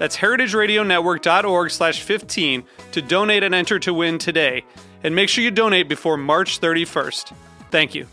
That's 0.00 0.16
heritageradionetwork.org 0.16 1.70
slash 1.70 2.00
15 2.00 2.64
to 2.92 3.02
donate 3.02 3.42
and 3.42 3.54
enter 3.54 3.78
to 3.80 3.92
win 3.92 4.16
today. 4.16 4.64
And 5.04 5.14
make 5.14 5.28
sure 5.28 5.44
you 5.44 5.50
donate 5.50 5.90
before 5.90 6.16
March 6.16 6.58
31st. 6.58 7.34
Thank 7.70 7.94
you. 7.94 8.06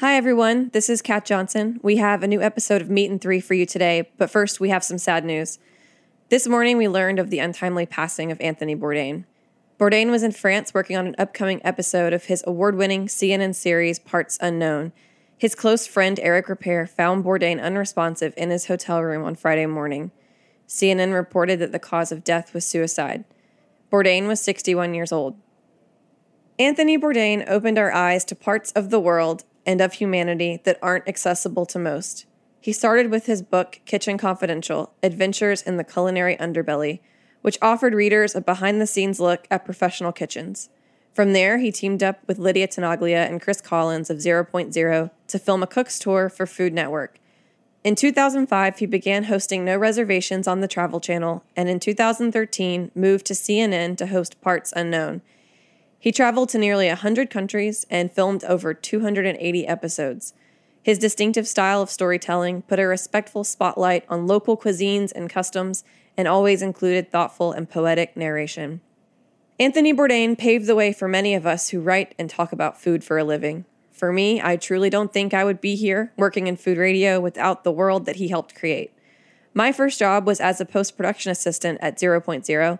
Hi, 0.00 0.16
everyone. 0.16 0.70
This 0.72 0.90
is 0.90 1.00
Kat 1.02 1.24
Johnson. 1.24 1.78
We 1.84 1.98
have 1.98 2.24
a 2.24 2.26
new 2.26 2.42
episode 2.42 2.82
of 2.82 2.90
Meat 2.90 3.12
and 3.12 3.20
Three 3.20 3.38
for 3.38 3.54
you 3.54 3.64
today, 3.64 4.10
but 4.18 4.28
first, 4.28 4.58
we 4.58 4.70
have 4.70 4.82
some 4.82 4.98
sad 4.98 5.24
news. 5.24 5.60
This 6.30 6.48
morning, 6.48 6.78
we 6.78 6.88
learned 6.88 7.20
of 7.20 7.30
the 7.30 7.38
untimely 7.38 7.86
passing 7.86 8.32
of 8.32 8.40
Anthony 8.40 8.74
Bourdain. 8.74 9.22
Bourdain 9.78 10.10
was 10.10 10.24
in 10.24 10.32
France 10.32 10.74
working 10.74 10.96
on 10.96 11.06
an 11.06 11.14
upcoming 11.16 11.60
episode 11.62 12.12
of 12.12 12.24
his 12.24 12.42
award 12.44 12.74
winning 12.74 13.06
CNN 13.06 13.54
series 13.54 14.00
Parts 14.00 14.36
Unknown 14.40 14.92
his 15.40 15.54
close 15.54 15.86
friend 15.86 16.20
Eric 16.20 16.48
Ripert 16.48 16.90
found 16.90 17.24
Bourdain 17.24 17.58
unresponsive 17.62 18.34
in 18.36 18.50
his 18.50 18.66
hotel 18.66 19.02
room 19.02 19.24
on 19.24 19.34
Friday 19.34 19.64
morning. 19.64 20.10
CNN 20.68 21.14
reported 21.14 21.58
that 21.60 21.72
the 21.72 21.78
cause 21.78 22.12
of 22.12 22.22
death 22.22 22.52
was 22.52 22.66
suicide. 22.66 23.24
Bourdain 23.90 24.26
was 24.26 24.38
61 24.42 24.92
years 24.92 25.12
old. 25.12 25.38
Anthony 26.58 26.98
Bourdain 26.98 27.48
opened 27.48 27.78
our 27.78 27.90
eyes 27.90 28.22
to 28.26 28.34
parts 28.34 28.70
of 28.72 28.90
the 28.90 29.00
world 29.00 29.44
and 29.64 29.80
of 29.80 29.94
humanity 29.94 30.60
that 30.64 30.78
aren't 30.82 31.08
accessible 31.08 31.64
to 31.64 31.78
most. 31.78 32.26
He 32.60 32.74
started 32.74 33.10
with 33.10 33.24
his 33.24 33.40
book, 33.40 33.80
Kitchen 33.86 34.18
Confidential 34.18 34.92
Adventures 35.02 35.62
in 35.62 35.78
the 35.78 35.84
Culinary 35.84 36.36
Underbelly, 36.36 37.00
which 37.40 37.56
offered 37.62 37.94
readers 37.94 38.34
a 38.34 38.42
behind 38.42 38.78
the 38.78 38.86
scenes 38.86 39.20
look 39.20 39.46
at 39.50 39.64
professional 39.64 40.12
kitchens. 40.12 40.68
From 41.12 41.32
there, 41.32 41.58
he 41.58 41.72
teamed 41.72 42.02
up 42.02 42.20
with 42.26 42.38
Lydia 42.38 42.68
Tenaglia 42.68 43.28
and 43.28 43.40
Chris 43.40 43.60
Collins 43.60 44.10
of 44.10 44.18
0.0 44.18 45.10
to 45.26 45.38
film 45.38 45.62
a 45.62 45.66
cook's 45.66 45.98
tour 45.98 46.28
for 46.28 46.46
Food 46.46 46.72
Network. 46.72 47.18
In 47.82 47.94
2005, 47.94 48.78
he 48.78 48.86
began 48.86 49.24
hosting 49.24 49.64
No 49.64 49.76
Reservations 49.76 50.46
on 50.46 50.60
the 50.60 50.68
Travel 50.68 51.00
Channel, 51.00 51.42
and 51.56 51.68
in 51.68 51.80
2013, 51.80 52.90
moved 52.94 53.26
to 53.26 53.34
CNN 53.34 53.96
to 53.96 54.06
host 54.06 54.40
Parts 54.40 54.72
Unknown. 54.76 55.22
He 55.98 56.12
traveled 56.12 56.50
to 56.50 56.58
nearly 56.58 56.88
100 56.88 57.28
countries 57.30 57.86
and 57.90 58.12
filmed 58.12 58.44
over 58.44 58.74
280 58.74 59.66
episodes. 59.66 60.34
His 60.82 60.98
distinctive 60.98 61.48
style 61.48 61.82
of 61.82 61.90
storytelling 61.90 62.62
put 62.62 62.78
a 62.78 62.86
respectful 62.86 63.44
spotlight 63.44 64.04
on 64.08 64.26
local 64.26 64.56
cuisines 64.56 65.12
and 65.12 65.28
customs 65.28 65.82
and 66.16 66.28
always 66.28 66.62
included 66.62 67.10
thoughtful 67.10 67.52
and 67.52 67.68
poetic 67.68 68.16
narration. 68.16 68.80
Anthony 69.60 69.92
Bourdain 69.92 70.38
paved 70.38 70.64
the 70.64 70.74
way 70.74 70.90
for 70.90 71.06
many 71.06 71.34
of 71.34 71.46
us 71.46 71.68
who 71.68 71.82
write 71.82 72.14
and 72.18 72.30
talk 72.30 72.50
about 72.50 72.80
food 72.80 73.04
for 73.04 73.18
a 73.18 73.24
living. 73.24 73.66
For 73.92 74.10
me, 74.10 74.40
I 74.40 74.56
truly 74.56 74.88
don't 74.88 75.12
think 75.12 75.34
I 75.34 75.44
would 75.44 75.60
be 75.60 75.76
here 75.76 76.14
working 76.16 76.46
in 76.46 76.56
food 76.56 76.78
radio 76.78 77.20
without 77.20 77.62
the 77.62 77.70
world 77.70 78.06
that 78.06 78.16
he 78.16 78.28
helped 78.28 78.54
create. 78.54 78.90
My 79.52 79.70
first 79.70 79.98
job 79.98 80.26
was 80.26 80.40
as 80.40 80.62
a 80.62 80.64
post 80.64 80.96
production 80.96 81.30
assistant 81.30 81.78
at 81.82 81.98
0.0, 81.98 82.78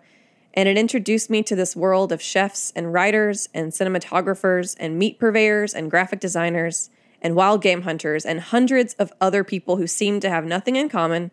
and 0.54 0.68
it 0.70 0.78
introduced 0.78 1.28
me 1.28 1.42
to 1.42 1.54
this 1.54 1.76
world 1.76 2.12
of 2.12 2.22
chefs 2.22 2.72
and 2.74 2.94
writers 2.94 3.50
and 3.52 3.72
cinematographers 3.72 4.74
and 4.80 4.98
meat 4.98 5.18
purveyors 5.18 5.74
and 5.74 5.90
graphic 5.90 6.18
designers 6.18 6.88
and 7.20 7.36
wild 7.36 7.60
game 7.60 7.82
hunters 7.82 8.24
and 8.24 8.40
hundreds 8.40 8.94
of 8.94 9.12
other 9.20 9.44
people 9.44 9.76
who 9.76 9.86
seem 9.86 10.18
to 10.20 10.30
have 10.30 10.46
nothing 10.46 10.76
in 10.76 10.88
common 10.88 11.30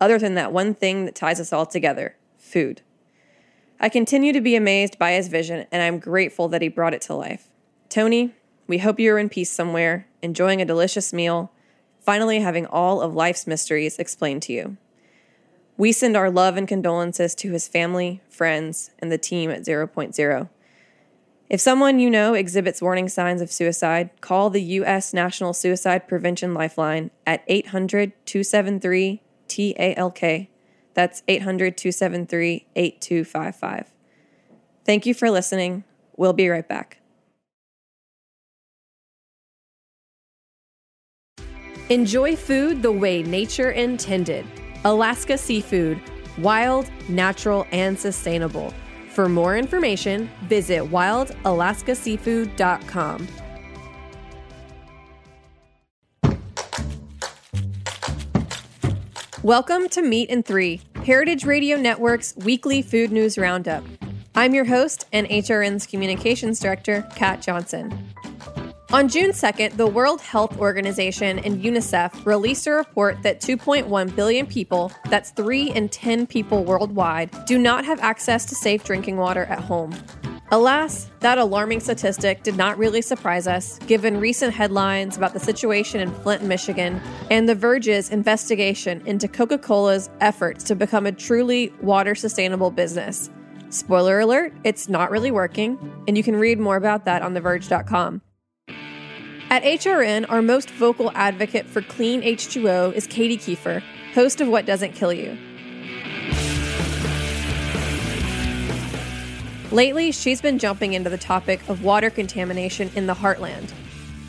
other 0.00 0.18
than 0.18 0.34
that 0.34 0.52
one 0.52 0.74
thing 0.74 1.04
that 1.04 1.14
ties 1.14 1.38
us 1.38 1.52
all 1.52 1.66
together 1.66 2.16
food. 2.36 2.82
I 3.80 3.88
continue 3.88 4.32
to 4.32 4.40
be 4.40 4.56
amazed 4.56 4.98
by 4.98 5.12
his 5.12 5.28
vision, 5.28 5.66
and 5.70 5.82
I'm 5.82 6.00
grateful 6.00 6.48
that 6.48 6.62
he 6.62 6.68
brought 6.68 6.94
it 6.94 7.02
to 7.02 7.14
life. 7.14 7.48
Tony, 7.88 8.34
we 8.66 8.78
hope 8.78 8.98
you 8.98 9.12
are 9.14 9.18
in 9.18 9.28
peace 9.28 9.50
somewhere, 9.50 10.08
enjoying 10.20 10.60
a 10.60 10.64
delicious 10.64 11.12
meal, 11.12 11.52
finally 12.00 12.40
having 12.40 12.66
all 12.66 13.00
of 13.00 13.14
life's 13.14 13.46
mysteries 13.46 13.98
explained 13.98 14.42
to 14.42 14.52
you. 14.52 14.76
We 15.76 15.92
send 15.92 16.16
our 16.16 16.28
love 16.28 16.56
and 16.56 16.66
condolences 16.66 17.36
to 17.36 17.52
his 17.52 17.68
family, 17.68 18.20
friends, 18.28 18.90
and 18.98 19.12
the 19.12 19.18
team 19.18 19.48
at 19.50 19.62
0.0. 19.62 20.48
If 21.48 21.60
someone 21.60 22.00
you 22.00 22.10
know 22.10 22.34
exhibits 22.34 22.82
warning 22.82 23.08
signs 23.08 23.40
of 23.40 23.52
suicide, 23.52 24.10
call 24.20 24.50
the 24.50 24.62
U.S. 24.62 25.14
National 25.14 25.54
Suicide 25.54 26.08
Prevention 26.08 26.52
Lifeline 26.52 27.10
at 27.26 27.44
800 27.46 28.12
273 28.26 29.22
TALK 29.46 30.48
that's 30.98 31.22
800 31.28 31.76
273 31.76 32.66
8255. 32.74 33.92
Thank 34.84 35.06
you 35.06 35.14
for 35.14 35.30
listening. 35.30 35.84
We'll 36.16 36.32
be 36.32 36.48
right 36.48 36.66
back. 36.66 36.98
Enjoy 41.88 42.34
food 42.34 42.82
the 42.82 42.90
way 42.90 43.22
nature 43.22 43.70
intended. 43.70 44.44
Alaska 44.84 45.38
Seafood, 45.38 46.02
wild, 46.36 46.90
natural, 47.08 47.64
and 47.70 47.96
sustainable. 47.96 48.74
For 49.10 49.28
more 49.28 49.56
information, 49.56 50.28
visit 50.48 50.82
wildalaskaseafood.com. 50.82 53.28
Welcome 59.44 59.88
to 59.90 60.02
Meat 60.02 60.30
and 60.30 60.44
Three, 60.44 60.80
Heritage 61.08 61.46
Radio 61.46 61.78
Network's 61.78 62.36
weekly 62.36 62.82
food 62.82 63.10
news 63.10 63.38
roundup. 63.38 63.82
I'm 64.34 64.52
your 64.52 64.66
host 64.66 65.06
and 65.10 65.26
HRN's 65.28 65.86
communications 65.86 66.60
director, 66.60 67.08
Kat 67.16 67.40
Johnson. 67.40 68.12
On 68.92 69.08
June 69.08 69.30
2nd, 69.30 69.78
the 69.78 69.86
World 69.86 70.20
Health 70.20 70.58
Organization 70.58 71.38
and 71.38 71.62
UNICEF 71.64 72.26
released 72.26 72.66
a 72.66 72.72
report 72.72 73.22
that 73.22 73.40
2.1 73.40 74.14
billion 74.14 74.46
people, 74.46 74.92
that's 75.08 75.30
3 75.30 75.70
in 75.70 75.88
10 75.88 76.26
people 76.26 76.62
worldwide, 76.62 77.30
do 77.46 77.56
not 77.56 77.86
have 77.86 77.98
access 78.00 78.44
to 78.44 78.54
safe 78.54 78.84
drinking 78.84 79.16
water 79.16 79.44
at 79.44 79.60
home. 79.60 79.94
Alas, 80.50 81.10
that 81.20 81.36
alarming 81.36 81.78
statistic 81.78 82.42
did 82.42 82.56
not 82.56 82.78
really 82.78 83.02
surprise 83.02 83.46
us, 83.46 83.78
given 83.80 84.18
recent 84.18 84.54
headlines 84.54 85.14
about 85.18 85.34
the 85.34 85.40
situation 85.40 86.00
in 86.00 86.10
Flint, 86.10 86.42
Michigan, 86.42 87.02
and 87.30 87.46
The 87.46 87.54
Verge's 87.54 88.08
investigation 88.08 89.02
into 89.06 89.28
Coca 89.28 89.58
Cola's 89.58 90.08
efforts 90.22 90.64
to 90.64 90.74
become 90.74 91.04
a 91.04 91.12
truly 91.12 91.70
water 91.82 92.14
sustainable 92.14 92.70
business. 92.70 93.28
Spoiler 93.68 94.20
alert, 94.20 94.54
it's 94.64 94.88
not 94.88 95.10
really 95.10 95.30
working, 95.30 95.78
and 96.08 96.16
you 96.16 96.22
can 96.22 96.36
read 96.36 96.58
more 96.58 96.76
about 96.76 97.04
that 97.04 97.20
on 97.20 97.34
TheVerge.com. 97.34 98.22
At 99.50 99.62
HRN, 99.62 100.30
our 100.30 100.40
most 100.40 100.70
vocal 100.70 101.10
advocate 101.14 101.66
for 101.66 101.82
clean 101.82 102.22
H2O 102.22 102.94
is 102.94 103.06
Katy 103.06 103.36
Keiffer, 103.36 103.82
host 104.14 104.40
of 104.40 104.48
What 104.48 104.64
Doesn't 104.64 104.92
Kill 104.94 105.12
You. 105.12 105.36
Lately, 109.70 110.12
she's 110.12 110.40
been 110.40 110.58
jumping 110.58 110.94
into 110.94 111.10
the 111.10 111.18
topic 111.18 111.60
of 111.68 111.84
water 111.84 112.08
contamination 112.08 112.90
in 112.94 113.06
the 113.06 113.12
heartland. 113.12 113.70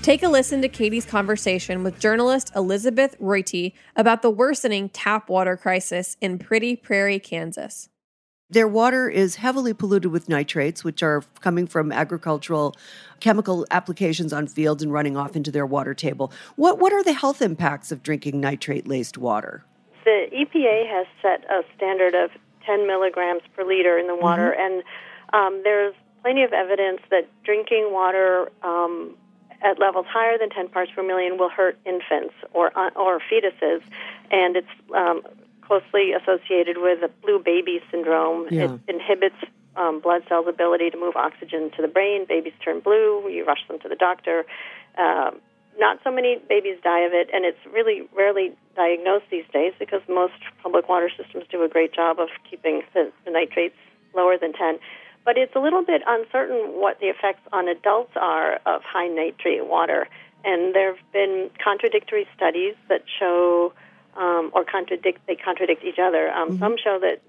Take 0.01 0.21
a 0.21 0.27
listen 0.27 0.61
to 0.61 0.67
Katy's 0.67 1.05
conversation 1.05 1.81
with 1.81 1.97
journalist 1.97 2.51
Elizabeth 2.57 3.15
Royte 3.21 3.71
about 3.95 4.21
the 4.21 4.29
worsening 4.29 4.89
tap 4.89 5.29
water 5.29 5.55
crisis 5.55 6.17
in 6.19 6.39
Pretty 6.39 6.75
Prairie, 6.75 7.19
Kansas. 7.19 7.87
Their 8.49 8.67
water 8.67 9.07
is 9.07 9.37
heavily 9.37 9.73
polluted 9.73 10.11
with 10.11 10.27
nitrates, 10.27 10.83
which 10.83 11.01
are 11.01 11.23
coming 11.39 11.67
from 11.67 11.93
agricultural 11.93 12.75
chemical 13.21 13.65
applications 13.71 14.33
on 14.33 14.45
fields 14.45 14.83
and 14.83 14.91
running 14.91 15.15
off 15.15 15.37
into 15.37 15.51
their 15.51 15.65
water 15.65 15.93
table. 15.93 16.33
What, 16.57 16.79
what 16.79 16.91
are 16.91 17.03
the 17.03 17.13
health 17.13 17.41
impacts 17.41 17.93
of 17.93 18.03
drinking 18.03 18.41
nitrate 18.41 18.87
laced 18.87 19.17
water? 19.17 19.63
The 20.03 20.25
EPA 20.33 20.89
has 20.89 21.07
set 21.21 21.49
a 21.49 21.61
standard 21.77 22.13
of 22.13 22.31
10 22.65 22.87
milligrams 22.87 23.41
per 23.55 23.63
liter 23.63 23.97
in 23.97 24.07
the 24.07 24.15
water. 24.15 24.53
Mm-hmm. 24.57 24.73
And 24.73 24.83
um, 25.33 25.61
there's 25.63 25.95
plenty 26.21 26.43
of 26.43 26.53
evidence 26.53 27.01
that 27.09 27.27
drinking 27.43 27.89
water 27.91 28.49
um, 28.63 29.15
at 29.61 29.79
levels 29.79 30.05
higher 30.09 30.37
than 30.37 30.49
10 30.49 30.69
parts 30.69 30.91
per 30.95 31.03
million 31.03 31.37
will 31.37 31.49
hurt 31.49 31.77
infants 31.85 32.33
or 32.53 32.77
uh, 32.77 32.89
or 32.95 33.19
fetuses, 33.19 33.81
and 34.31 34.55
it's 34.55 34.67
um, 34.95 35.21
closely 35.61 36.13
associated 36.13 36.77
with 36.77 37.01
the 37.01 37.09
blue 37.21 37.39
baby 37.39 37.81
syndrome. 37.91 38.47
Yeah. 38.49 38.75
It 38.87 38.95
inhibits 38.95 39.35
um, 39.75 39.99
blood 39.99 40.23
cells' 40.27 40.47
ability 40.47 40.89
to 40.91 40.97
move 40.97 41.15
oxygen 41.15 41.71
to 41.75 41.81
the 41.81 41.87
brain. 41.87 42.25
Babies 42.27 42.53
turn 42.63 42.79
blue. 42.79 43.27
You 43.29 43.45
rush 43.45 43.67
them 43.67 43.79
to 43.79 43.89
the 43.89 43.95
doctor. 43.95 44.45
Um, 44.97 45.39
not 45.77 45.99
so 46.03 46.11
many 46.11 46.37
babies 46.49 46.77
die 46.83 47.01
of 47.01 47.13
it, 47.13 47.29
and 47.33 47.45
it's 47.45 47.59
really 47.71 48.07
rarely 48.15 48.51
diagnosed 48.75 49.25
these 49.31 49.45
days 49.53 49.73
because 49.79 50.01
most 50.09 50.33
public 50.61 50.89
water 50.89 51.09
systems 51.15 51.45
do 51.49 51.63
a 51.63 51.69
great 51.69 51.93
job 51.93 52.19
of 52.19 52.27
keeping 52.49 52.81
the, 52.93 53.11
the 53.23 53.31
nitrates 53.31 53.77
lower 54.13 54.37
than 54.37 54.51
10 54.51 54.79
but 55.29 55.37
it's 55.37 55.55
a 55.55 55.59
little 55.59 55.83
bit 55.83 56.01
uncertain 56.07 56.81
what 56.81 56.99
the 56.99 57.05
effects 57.05 57.41
on 57.53 57.67
adults 57.67 58.13
are 58.15 58.55
of 58.65 58.81
high 58.81 59.07
nitrate 59.07 59.67
water. 59.67 60.07
And 60.43 60.73
there 60.73 60.95
have 60.95 61.11
been 61.13 61.51
contradictory 61.63 62.27
studies 62.35 62.73
that 62.87 63.03
show, 63.19 63.71
um, 64.17 64.49
or 64.55 64.65
contradict, 64.65 65.19
they 65.27 65.35
contradict 65.35 65.83
each 65.83 65.99
other. 66.01 66.31
Um, 66.31 66.57
Some 66.57 66.77
show 66.83 66.97
that 67.01 67.21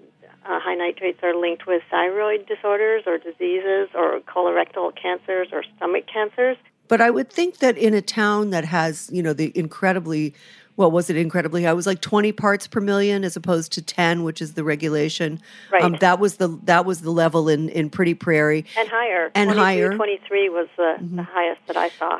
uh, 0.47 0.59
high 0.59 0.73
nitrates 0.73 1.19
are 1.21 1.35
linked 1.35 1.67
with 1.67 1.83
thyroid 1.91 2.47
disorders 2.47 3.03
or 3.05 3.19
diseases 3.19 3.89
or 3.93 4.19
colorectal 4.21 4.91
cancers 4.99 5.49
or 5.51 5.63
stomach 5.75 6.05
cancers. 6.11 6.57
But 6.87 7.01
I 7.01 7.11
would 7.11 7.29
think 7.29 7.59
that 7.59 7.77
in 7.77 7.93
a 7.93 8.01
town 8.01 8.49
that 8.49 8.65
has, 8.65 9.11
you 9.13 9.21
know, 9.21 9.33
the 9.33 9.51
incredibly, 9.55 10.33
what 10.75 10.91
was 10.91 11.09
it 11.09 11.17
incredibly 11.17 11.63
high? 11.63 11.71
It 11.71 11.75
was 11.75 11.87
like 11.87 12.01
20 12.01 12.31
parts 12.31 12.67
per 12.67 12.79
million 12.79 13.23
as 13.23 13.35
opposed 13.35 13.71
to 13.73 13.81
10, 13.81 14.23
which 14.23 14.41
is 14.41 14.53
the 14.53 14.63
regulation. 14.63 15.41
Right. 15.71 15.83
Um, 15.83 15.97
that 15.99 16.19
was 16.19 16.37
the 16.37 16.47
that 16.63 16.85
was 16.85 17.01
the 17.01 17.11
level 17.11 17.49
in, 17.49 17.69
in 17.69 17.89
Pretty 17.89 18.13
Prairie. 18.13 18.65
And 18.77 18.89
higher. 18.89 19.31
And 19.35 19.51
higher. 19.51 19.89
Mm-hmm. 19.89 19.97
23 19.97 20.49
was 20.49 20.67
the, 20.77 20.95
the 21.01 21.23
highest 21.23 21.61
that 21.67 21.77
I 21.77 21.89
saw. 21.89 22.19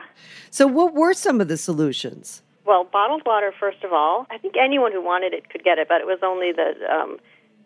So 0.50 0.68
what 0.68 0.94
were 0.94 1.14
some 1.14 1.42
of 1.42 1.48
the 1.48 1.58
solutions? 1.58 2.42
Well, 2.66 2.84
bottled 2.84 3.24
water, 3.26 3.54
first 3.58 3.84
of 3.84 3.92
all. 3.92 4.28
I 4.30 4.38
think 4.38 4.56
anyone 4.62 4.92
who 4.92 5.04
wanted 5.04 5.34
it 5.34 5.50
could 5.50 5.64
get 5.64 5.80
it, 5.80 5.88
but 5.88 6.02
it 6.02 6.06
was 6.06 6.20
only 6.22 6.52
the, 6.52 6.74
um, 6.94 7.18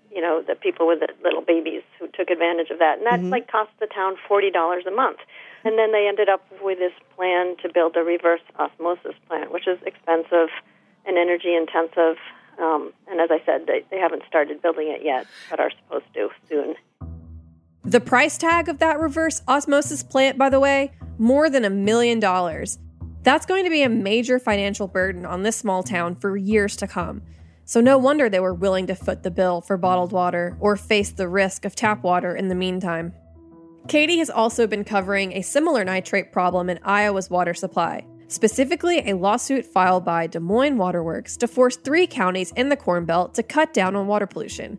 you 0.09 0.21
know, 0.21 0.41
the 0.41 0.55
people 0.55 0.87
with 0.87 1.01
the 1.01 1.09
little 1.21 1.41
babies 1.41 1.81
who 1.99 2.07
took 2.07 2.29
advantage 2.29 2.69
of 2.69 2.79
that, 2.79 2.99
and 2.99 3.07
that 3.07 3.21
like 3.23 3.51
cost 3.51 3.71
the 3.79 3.87
town 3.87 4.15
forty 4.27 4.49
dollars 4.49 4.85
a 4.87 4.91
month. 4.91 5.19
And 5.65 5.79
then 5.79 5.91
they 5.91 6.07
ended 6.07 6.29
up 6.29 6.45
with 6.61 6.77
this 6.77 6.93
plan 7.15 7.55
to 7.63 7.69
build 7.73 7.97
a 7.97 8.03
reverse 8.03 8.41
osmosis 8.57 9.15
plant, 9.27 9.51
which 9.51 9.67
is 9.67 9.79
expensive 9.83 10.49
and 11.05 11.17
energy 11.17 11.55
intensive. 11.55 12.17
Um, 12.59 12.93
and 13.07 13.19
as 13.19 13.29
I 13.31 13.41
said, 13.45 13.67
they, 13.67 13.83
they 13.91 13.99
haven't 13.99 14.23
started 14.27 14.61
building 14.61 14.87
it 14.87 15.03
yet, 15.03 15.27
but 15.49 15.59
are 15.59 15.71
supposed 15.71 16.05
to 16.13 16.29
soon. 16.49 16.75
The 17.83 17.99
price 17.99 18.37
tag 18.37 18.69
of 18.69 18.79
that 18.79 18.99
reverse 18.99 19.41
osmosis 19.47 20.03
plant, 20.03 20.37
by 20.37 20.49
the 20.49 20.59
way, 20.59 20.91
more 21.17 21.49
than 21.49 21.65
a 21.65 21.69
million 21.69 22.19
dollars. 22.19 22.79
That's 23.23 23.45
going 23.45 23.63
to 23.63 23.69
be 23.69 23.83
a 23.83 23.89
major 23.89 24.39
financial 24.39 24.87
burden 24.87 25.25
on 25.25 25.43
this 25.43 25.55
small 25.55 25.83
town 25.83 26.15
for 26.15 26.37
years 26.37 26.75
to 26.77 26.87
come. 26.87 27.21
So, 27.67 27.81
no 27.81 27.97
wonder 27.97 28.29
they 28.29 28.39
were 28.39 28.53
willing 28.53 28.85
to 28.87 28.95
foot 28.95 29.23
the 29.23 29.31
bill 29.31 29.61
for 29.61 29.77
bottled 29.77 30.11
water 30.11 30.55
or 30.59 30.75
face 30.75 31.11
the 31.11 31.27
risk 31.27 31.65
of 31.65 31.75
tap 31.75 32.03
water 32.03 32.35
in 32.35 32.47
the 32.47 32.55
meantime. 32.55 33.13
Katy 33.87 34.19
has 34.19 34.29
also 34.29 34.67
been 34.67 34.83
covering 34.83 35.33
a 35.33 35.41
similar 35.41 35.83
nitrate 35.83 36.31
problem 36.31 36.69
in 36.69 36.79
Iowa's 36.83 37.29
water 37.29 37.53
supply, 37.53 38.05
specifically 38.27 38.99
a 39.09 39.15
lawsuit 39.15 39.65
filed 39.65 40.05
by 40.05 40.27
Des 40.27 40.39
Moines 40.39 40.77
Waterworks 40.77 41.37
to 41.37 41.47
force 41.47 41.77
three 41.77 42.07
counties 42.07 42.51
in 42.55 42.69
the 42.69 42.77
Corn 42.77 43.05
Belt 43.05 43.33
to 43.35 43.43
cut 43.43 43.73
down 43.73 43.95
on 43.95 44.07
water 44.07 44.27
pollution. 44.27 44.77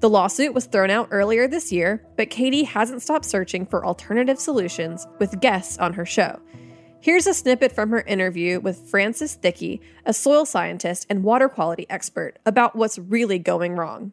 The 0.00 0.10
lawsuit 0.10 0.52
was 0.52 0.66
thrown 0.66 0.90
out 0.90 1.08
earlier 1.10 1.48
this 1.48 1.72
year, 1.72 2.06
but 2.16 2.30
Katy 2.30 2.64
hasn't 2.64 3.02
stopped 3.02 3.24
searching 3.24 3.64
for 3.64 3.86
alternative 3.86 4.38
solutions 4.38 5.06
with 5.18 5.40
guests 5.40 5.78
on 5.78 5.94
her 5.94 6.04
show. 6.04 6.40
Here's 7.00 7.26
a 7.26 7.34
snippet 7.34 7.72
from 7.72 7.90
her 7.90 8.00
interview 8.02 8.60
with 8.60 8.88
Francis 8.88 9.34
Thicke, 9.34 9.80
a 10.06 10.12
soil 10.12 10.46
scientist 10.46 11.06
and 11.10 11.22
water 11.22 11.48
quality 11.48 11.86
expert, 11.90 12.38
about 12.46 12.76
what's 12.76 12.98
really 12.98 13.38
going 13.38 13.76
wrong. 13.76 14.12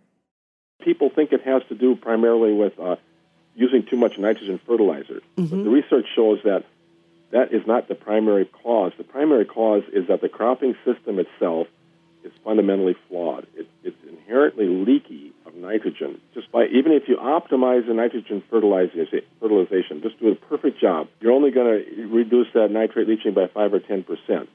People 0.83 1.09
think 1.13 1.31
it 1.31 1.41
has 1.43 1.61
to 1.69 1.75
do 1.75 1.95
primarily 1.95 2.53
with 2.53 2.77
uh, 2.79 2.95
using 3.55 3.85
too 3.89 3.97
much 3.97 4.17
nitrogen 4.17 4.59
fertilizer. 4.65 5.21
But 5.49 5.63
the 5.63 5.69
research 5.69 6.05
shows 6.15 6.39
that 6.43 6.63
that 7.31 7.53
is 7.53 7.61
not 7.65 7.87
the 7.87 7.95
primary 7.95 8.45
cause. 8.45 8.91
The 8.97 9.03
primary 9.03 9.45
cause 9.45 9.83
is 9.93 10.07
that 10.07 10.21
the 10.21 10.29
cropping 10.29 10.75
system 10.85 11.19
itself 11.19 11.67
is 12.23 12.31
fundamentally 12.43 12.95
flawed. 13.07 13.47
It, 13.55 13.67
it's 13.83 13.97
inherently 14.07 14.67
leaky 14.67 15.33
of 15.45 15.55
nitrogen. 15.55 16.21
Just 16.33 16.51
by 16.51 16.65
even 16.65 16.91
if 16.91 17.03
you 17.07 17.17
optimize 17.17 17.87
the 17.87 17.93
nitrogen 17.93 18.43
fertilization, 18.49 19.21
fertilization, 19.39 20.01
just 20.01 20.19
do 20.19 20.29
a 20.29 20.35
perfect 20.35 20.79
job, 20.79 21.07
you're 21.19 21.31
only 21.31 21.51
going 21.51 21.83
to 21.83 22.07
reduce 22.07 22.47
that 22.53 22.69
nitrate 22.69 23.07
leaching 23.07 23.33
by 23.33 23.47
five 23.53 23.73
or 23.73 23.79
ten 23.79 24.03
percent. 24.03 24.49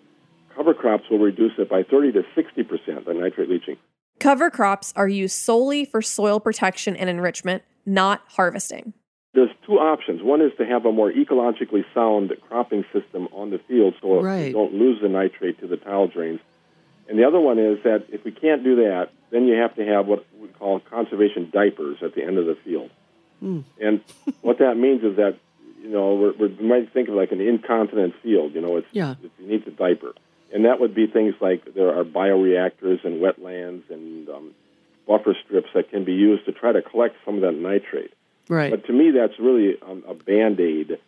Cover 0.54 0.74
crops 0.74 1.04
will 1.10 1.18
reduce 1.18 1.52
it 1.58 1.68
by 1.68 1.82
thirty 1.82 2.12
to 2.12 2.22
sixty 2.34 2.62
percent. 2.62 3.04
The 3.04 3.14
nitrate 3.14 3.50
leaching. 3.50 3.76
Cover 4.18 4.50
crops 4.50 4.92
are 4.96 5.08
used 5.08 5.36
solely 5.36 5.84
for 5.84 6.00
soil 6.00 6.40
protection 6.40 6.96
and 6.96 7.10
enrichment, 7.10 7.62
not 7.84 8.22
harvesting. 8.28 8.94
There's 9.36 9.50
two 9.66 9.74
options. 9.74 10.22
One 10.22 10.40
is 10.40 10.50
to 10.56 10.64
have 10.64 10.86
a 10.86 10.92
more 10.92 11.12
ecologically 11.12 11.84
sound 11.92 12.32
cropping 12.48 12.84
system 12.90 13.28
on 13.32 13.50
the 13.50 13.58
field 13.68 13.94
so 14.00 14.22
Right. 14.22 14.46
you 14.46 14.52
don't 14.54 14.72
lose 14.72 14.98
the 15.02 15.10
nitrate 15.10 15.60
to 15.60 15.66
the 15.66 15.76
tile 15.76 16.06
drains. 16.08 16.40
And 17.06 17.18
the 17.18 17.24
other 17.24 17.38
one 17.38 17.58
is 17.58 17.78
that 17.84 18.06
if 18.10 18.24
we 18.24 18.32
can't 18.32 18.64
do 18.64 18.76
that, 18.76 19.10
then 19.30 19.46
you 19.46 19.54
have 19.56 19.74
to 19.76 19.84
have 19.84 20.06
what 20.06 20.24
we 20.40 20.48
call 20.48 20.80
conservation 20.80 21.50
diapers 21.52 21.98
at 22.02 22.14
the 22.14 22.24
end 22.24 22.38
of 22.38 22.46
the 22.46 22.56
field. 22.64 22.90
And 23.42 24.00
what 24.40 24.58
that 24.60 24.76
means 24.78 25.04
is 25.04 25.16
that, 25.16 25.36
you 25.82 25.90
know, 25.90 26.14
we're, 26.14 26.32
we're, 26.32 26.48
we 26.48 26.64
might 26.66 26.90
think 26.94 27.08
of 27.10 27.14
like 27.14 27.30
an 27.32 27.40
incontinent 27.42 28.14
field. 28.22 28.54
You 28.54 28.62
know, 28.62 28.78
it's, 28.78 28.88
Yeah. 28.92 29.16
it's, 29.22 29.34
it 29.38 29.46
needs 29.46 29.66
a 29.68 29.70
diaper. 29.70 30.14
And 30.52 30.64
that 30.64 30.80
would 30.80 30.94
be 30.94 31.06
things 31.06 31.34
like 31.40 31.74
there 31.74 31.94
are 31.96 32.04
bioreactors 32.04 33.04
and 33.04 33.20
wetlands 33.20 33.82
and 33.90 34.28
um, 34.30 34.52
buffer 35.06 35.36
strips 35.44 35.68
that 35.74 35.90
can 35.90 36.04
be 36.04 36.14
used 36.14 36.46
to 36.46 36.52
try 36.52 36.72
to 36.72 36.80
collect 36.80 37.16
some 37.26 37.34
of 37.36 37.42
that 37.42 37.52
nitrate. 37.52 38.12
Right. 38.48 38.70
But 38.70 38.86
to 38.86 38.92
me, 38.92 39.10
that's 39.10 39.38
really 39.38 39.76
um, 39.82 40.04
a 40.06 40.14
band 40.14 40.60
aid. 40.60 40.98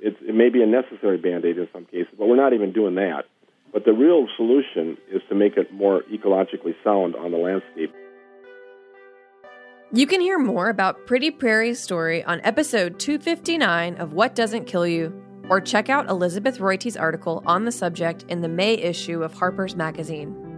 It, 0.00 0.16
it 0.20 0.34
may 0.34 0.48
be 0.48 0.62
a 0.62 0.66
necessary 0.66 1.18
band 1.18 1.44
aid 1.44 1.58
in 1.58 1.68
some 1.72 1.84
cases, 1.84 2.08
but 2.18 2.26
we're 2.26 2.36
not 2.36 2.52
even 2.52 2.72
doing 2.72 2.96
that. 2.96 3.26
But 3.72 3.84
the 3.84 3.92
real 3.92 4.26
solution 4.36 4.96
is 5.10 5.22
to 5.28 5.34
make 5.34 5.56
it 5.56 5.72
more 5.72 6.02
ecologically 6.12 6.74
sound 6.82 7.14
on 7.14 7.30
the 7.30 7.36
landscape. 7.36 7.94
You 9.92 10.06
can 10.06 10.20
hear 10.20 10.38
more 10.38 10.68
about 10.68 11.06
Pretty 11.06 11.30
Prairie's 11.30 11.80
story 11.80 12.24
on 12.24 12.40
episode 12.42 12.98
259 12.98 13.96
of 13.96 14.12
What 14.12 14.34
Doesn't 14.34 14.66
Kill 14.66 14.86
You, 14.86 15.12
or 15.48 15.60
check 15.60 15.88
out 15.88 16.08
Elizabeth 16.08 16.60
Royte's 16.60 16.96
article 16.96 17.42
on 17.44 17.64
the 17.64 17.72
subject 17.72 18.24
in 18.28 18.40
the 18.40 18.48
May 18.48 18.74
issue 18.74 19.22
of 19.22 19.34
Harper's 19.34 19.74
Magazine. 19.74 20.49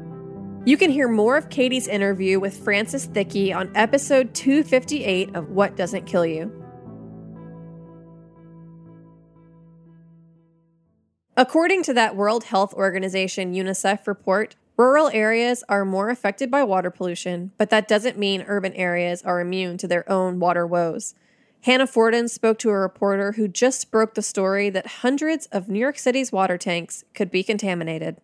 You 0.64 0.76
can 0.76 0.90
hear 0.90 1.09
more 1.09 1.37
of 1.37 1.49
Katy's 1.49 1.88
interview 1.88 2.38
with 2.38 2.57
Francis 2.57 3.07
Thicke 3.07 3.52
on 3.52 3.73
episode 3.75 4.33
258 4.33 5.35
of 5.35 5.50
What 5.50 5.75
Doesn't 5.75 6.07
Kill 6.07 6.25
You. 6.25 6.52
According 11.37 11.83
to 11.83 11.95
that 11.95 12.14
World 12.14 12.45
Health 12.45 12.73
Organization 12.75 13.54
UNICEF 13.54 14.07
report, 14.07 14.54
rural 14.76 15.11
areas 15.12 15.64
are 15.69 15.85
more 15.85 16.11
affected 16.11 16.49
by 16.49 16.62
water 16.62 16.92
pollution, 16.92 17.50
but 17.59 17.71
that 17.71 17.88
doesn't 17.88 18.16
mean 18.16 18.45
urban 18.47 18.73
areas 18.75 19.21
are 19.23 19.40
immune 19.40 19.78
to 19.78 19.88
their 19.88 20.09
own 20.09 20.38
water 20.38 20.64
woes. 20.64 21.16
Hannah 21.62 21.88
Fordin 21.88 22.31
spoke 22.31 22.61
to 22.61 22.71
a 22.71 22.78
reporter 22.78 23.33
who 23.33 23.49
just 23.49 23.90
broke 23.90 24.14
the 24.14 24.23
story 24.23 24.71
that 24.71 24.87
hundreds 24.87 25.47
of 25.47 25.69
New 25.69 25.81
York 25.81 25.99
City's 25.99 26.31
water 26.31 26.57
tanks 26.57 27.02
could 27.14 27.33
be 27.33 27.42
contaminated. 27.42 28.19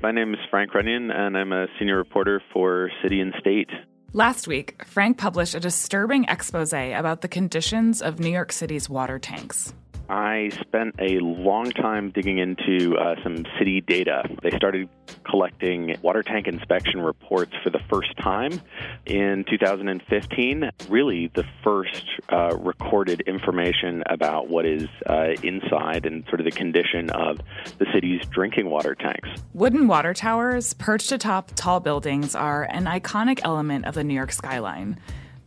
My 0.00 0.12
name 0.12 0.32
is 0.32 0.38
Frank 0.48 0.72
Runyeon, 0.74 1.12
and 1.12 1.36
I'm 1.36 1.52
a 1.52 1.66
senior 1.76 1.96
reporter 1.96 2.40
for 2.52 2.88
City 3.02 3.20
and 3.20 3.34
State. 3.40 3.68
Last 4.12 4.46
week, 4.46 4.84
Frank 4.84 5.18
published 5.18 5.56
a 5.56 5.60
disturbing 5.60 6.24
expose 6.26 6.72
about 6.72 7.20
the 7.20 7.26
conditions 7.26 8.00
of 8.00 8.20
New 8.20 8.30
York 8.30 8.52
City's 8.52 8.88
water 8.88 9.18
tanks. 9.18 9.74
I 10.08 10.50
spent 10.60 10.94
a 11.00 11.18
long 11.18 11.72
time 11.72 12.10
digging 12.10 12.38
into 12.38 12.96
uh, 12.96 13.16
some 13.24 13.44
city 13.58 13.80
data. 13.80 14.22
They 14.40 14.50
started 14.56 14.88
collecting 15.28 15.96
water 16.02 16.22
tank 16.22 16.46
inspection 16.46 17.00
reports 17.00 17.52
for 17.62 17.70
the 17.70 17.80
first 17.90 18.16
time 18.18 18.60
in 19.06 19.44
2015. 19.48 20.70
Really, 20.88 21.30
the 21.34 21.44
first 21.62 22.04
uh, 22.28 22.56
recorded 22.58 23.22
information 23.22 24.02
about 24.06 24.48
what 24.48 24.66
is 24.66 24.88
uh, 25.06 25.32
inside 25.42 26.06
and 26.06 26.24
sort 26.28 26.40
of 26.40 26.44
the 26.44 26.52
condition 26.52 27.10
of 27.10 27.38
the 27.78 27.86
city's 27.92 28.22
drinking 28.30 28.70
water 28.70 28.94
tanks. 28.94 29.28
Wooden 29.54 29.86
water 29.86 30.14
towers 30.14 30.74
perched 30.74 31.12
atop 31.12 31.52
tall 31.54 31.80
buildings 31.80 32.34
are 32.34 32.64
an 32.64 32.84
iconic 32.84 33.40
element 33.44 33.84
of 33.84 33.94
the 33.94 34.04
New 34.04 34.14
York 34.14 34.32
skyline. 34.32 34.98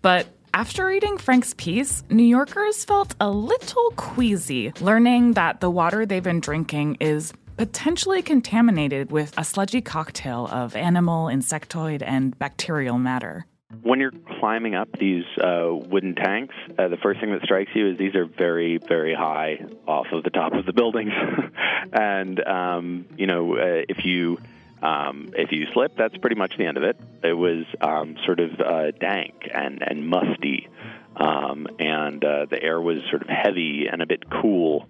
But 0.01 0.27
after 0.53 0.85
reading 0.85 1.17
Frank's 1.17 1.53
piece, 1.53 2.03
New 2.09 2.25
Yorkers 2.25 2.83
felt 2.83 3.15
a 3.21 3.29
little 3.29 3.91
queasy 3.95 4.73
learning 4.81 5.33
that 5.33 5.61
the 5.61 5.71
water 5.71 6.05
they've 6.05 6.21
been 6.21 6.41
drinking 6.41 6.97
is 6.99 7.33
potentially 7.61 8.23
contaminated 8.23 9.11
with 9.11 9.37
a 9.37 9.43
sludgy 9.43 9.81
cocktail 9.81 10.47
of 10.47 10.75
animal, 10.75 11.27
insectoid, 11.27 12.01
and 12.03 12.35
bacterial 12.39 12.97
matter. 12.97 13.45
When 13.83 13.99
you're 13.99 14.13
climbing 14.39 14.73
up 14.73 14.87
these 14.97 15.25
uh, 15.37 15.67
wooden 15.71 16.15
tanks, 16.15 16.55
uh, 16.79 16.87
the 16.87 16.97
first 16.97 17.19
thing 17.19 17.31
that 17.33 17.43
strikes 17.43 17.69
you 17.75 17.91
is 17.91 17.99
these 17.99 18.15
are 18.15 18.25
very, 18.25 18.79
very 18.79 19.13
high 19.13 19.63
off 19.87 20.07
of 20.11 20.23
the 20.23 20.31
top 20.31 20.53
of 20.53 20.65
the 20.65 20.73
buildings, 20.73 21.13
and 21.93 22.43
um, 22.47 23.05
you 23.15 23.27
know 23.27 23.55
uh, 23.55 23.83
if 23.87 24.05
you 24.05 24.39
um, 24.81 25.29
if 25.37 25.51
you 25.51 25.67
slip, 25.71 25.95
that's 25.95 26.17
pretty 26.17 26.37
much 26.37 26.57
the 26.57 26.65
end 26.65 26.77
of 26.77 26.83
it. 26.83 26.99
It 27.23 27.33
was 27.33 27.65
um, 27.79 28.17
sort 28.25 28.39
of 28.39 28.59
uh, 28.59 28.89
dank 28.89 29.47
and 29.53 29.83
and 29.87 30.07
musty, 30.07 30.67
um, 31.15 31.67
and 31.77 32.25
uh, 32.25 32.47
the 32.49 32.59
air 32.59 32.81
was 32.81 33.03
sort 33.11 33.21
of 33.21 33.29
heavy 33.29 33.85
and 33.85 34.01
a 34.01 34.07
bit 34.07 34.31
cool, 34.31 34.87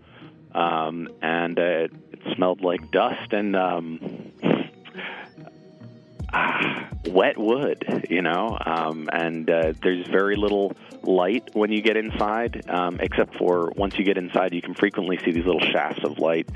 um, 0.54 1.10
and 1.22 1.58
uh, 1.60 1.62
it, 1.62 1.92
it 2.12 2.36
smelled 2.36 2.62
like 2.62 2.92
dust 2.92 3.34
and. 3.34 3.56
Um, 3.56 4.32
ah, 6.34 6.90
wet 7.10 7.38
wood, 7.38 8.06
you 8.10 8.22
know, 8.22 8.58
um, 8.66 9.10
and 9.12 9.50
uh, 9.50 9.74
there's 9.82 10.08
very 10.08 10.36
little 10.36 10.74
light 11.04 11.50
when 11.54 11.72
you 11.72 11.82
get 11.82 11.98
inside, 11.98 12.64
um, 12.70 13.00
except 13.00 13.36
for 13.38 13.72
once 13.76 13.98
you 13.98 14.06
get 14.06 14.18
inside, 14.18 14.54
you 14.54 14.62
can 14.62 14.76
frequently 14.76 15.18
see 15.26 15.32
these 15.32 15.46
little 15.46 15.62
shafts 15.72 16.04
of 16.04 16.20
light 16.20 16.48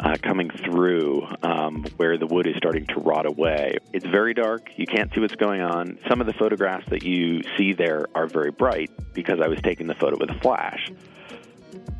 uh, 0.00 0.16
coming 0.22 0.50
through 0.50 1.26
um, 1.42 1.84
where 1.96 2.18
the 2.18 2.26
wood 2.26 2.46
is 2.46 2.56
starting 2.56 2.86
to 2.86 3.00
rot 3.00 3.26
away. 3.26 3.76
It's 3.92 4.06
very 4.06 4.34
dark. 4.34 4.70
You 4.76 4.86
can't 4.86 5.12
see 5.14 5.20
what's 5.20 5.36
going 5.36 5.60
on. 5.60 5.98
Some 6.08 6.20
of 6.20 6.26
the 6.26 6.32
photographs 6.32 6.88
that 6.90 7.02
you 7.04 7.42
see 7.56 7.72
there 7.72 8.06
are 8.14 8.26
very 8.26 8.50
bright 8.50 8.90
because 9.14 9.40
I 9.40 9.48
was 9.48 9.60
taking 9.62 9.86
the 9.86 9.94
photo 9.94 10.16
with 10.18 10.30
a 10.30 10.38
flash. 10.40 10.90